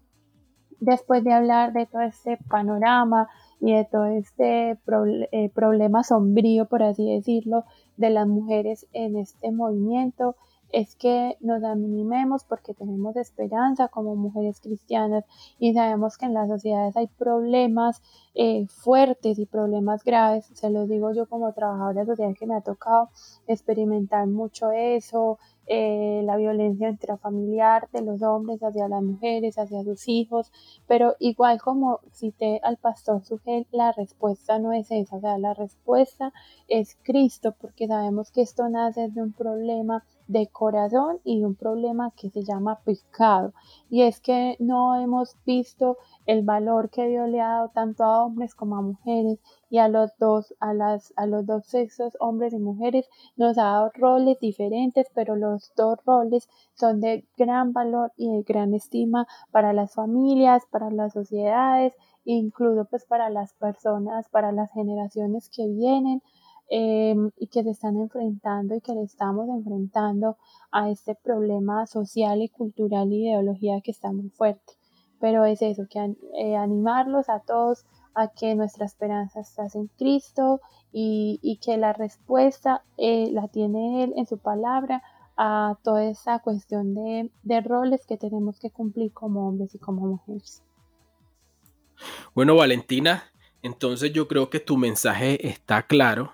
[0.80, 3.28] después de hablar de todo este panorama
[3.60, 4.78] y de todo este
[5.32, 7.64] eh, problema sombrío, por así decirlo,
[7.96, 10.36] de las mujeres en este movimiento,
[10.74, 15.24] es que nos animemos porque tenemos esperanza como mujeres cristianas
[15.60, 18.02] y sabemos que en las sociedades hay problemas
[18.34, 20.50] eh, fuertes y problemas graves.
[20.52, 23.08] Se los digo yo como trabajadora social que me ha tocado
[23.46, 30.08] experimentar mucho eso, eh, la violencia intrafamiliar de los hombres hacia las mujeres, hacia sus
[30.08, 30.52] hijos,
[30.86, 35.54] pero igual como cité al pastor Sugel, la respuesta no es esa, o sea, la
[35.54, 36.32] respuesta
[36.68, 41.54] es Cristo, porque sabemos que esto nace de un problema de corazón y de un
[41.54, 43.52] problema que se llama pecado,
[43.90, 48.24] y es que no hemos visto el valor que Dios le ha dado tanto a
[48.24, 49.38] hombres como a mujeres
[49.74, 53.64] y a los dos, a las, a los dos sexos, hombres y mujeres, nos ha
[53.64, 59.26] dado roles diferentes, pero los dos roles son de gran valor y de gran estima
[59.50, 61.92] para las familias, para las sociedades,
[62.24, 66.22] incluso pues para las personas, para las generaciones que vienen.
[66.70, 70.38] Em, y que se están enfrentando y que le estamos enfrentando
[70.70, 74.72] a este problema social y cultural y ideología que está muy fuerte
[75.24, 80.60] pero es eso, que eh, animarlos a todos a que nuestra esperanza está en Cristo
[80.92, 85.02] y, y que la respuesta eh, la tiene Él en su palabra
[85.36, 90.06] a toda esa cuestión de, de roles que tenemos que cumplir como hombres y como
[90.06, 90.62] mujeres.
[92.34, 93.24] Bueno, Valentina,
[93.62, 96.32] entonces yo creo que tu mensaje está claro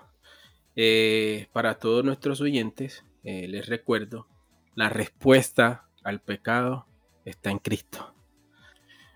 [0.75, 3.03] eh, para todos nuestros oyentes.
[3.23, 4.27] eh, les recuerdo,
[4.75, 6.85] la respuesta al pecado
[7.25, 8.10] está en Cristo.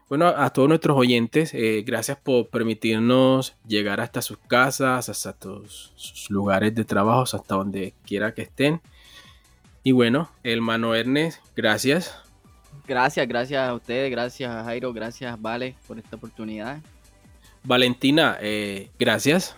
[0.08, 5.94] Bueno, a todos nuestros oyentes, eh, gracias por permitirnos llegar hasta sus casas, hasta tus-
[5.96, 8.82] sus lugares de trabajo, hasta donde quiera que estén.
[9.84, 12.16] Y bueno, hermano Ernest, gracias.
[12.88, 16.78] Gracias, gracias a ustedes, gracias a Jairo, gracias Vale por esta oportunidad.
[17.64, 19.56] Valentina, eh, gracias.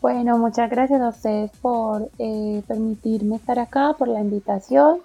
[0.00, 4.98] Bueno, muchas gracias a ustedes por eh, permitirme estar acá, por la invitación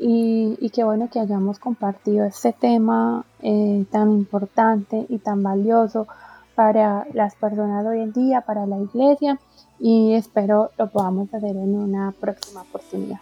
[0.00, 6.08] y, y qué bueno que hayamos compartido este tema eh, tan importante y tan valioso
[6.54, 9.38] para las personas de hoy en día, para la iglesia
[9.78, 13.20] y espero lo podamos hacer en una próxima oportunidad.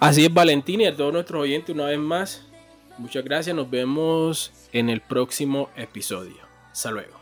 [0.00, 2.46] Así es, Valentina y a todos nuestros oyentes una vez más.
[2.98, 6.36] Muchas gracias, nos vemos en el próximo episodio.
[6.72, 7.20] Hasta luego.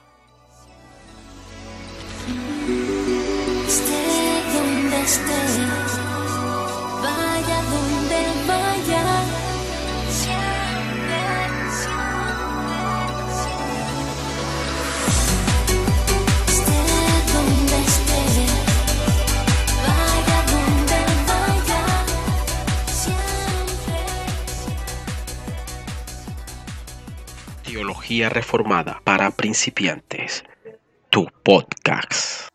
[27.63, 30.45] Teología Reformada para principiantes.
[31.11, 32.49] Tu podcast.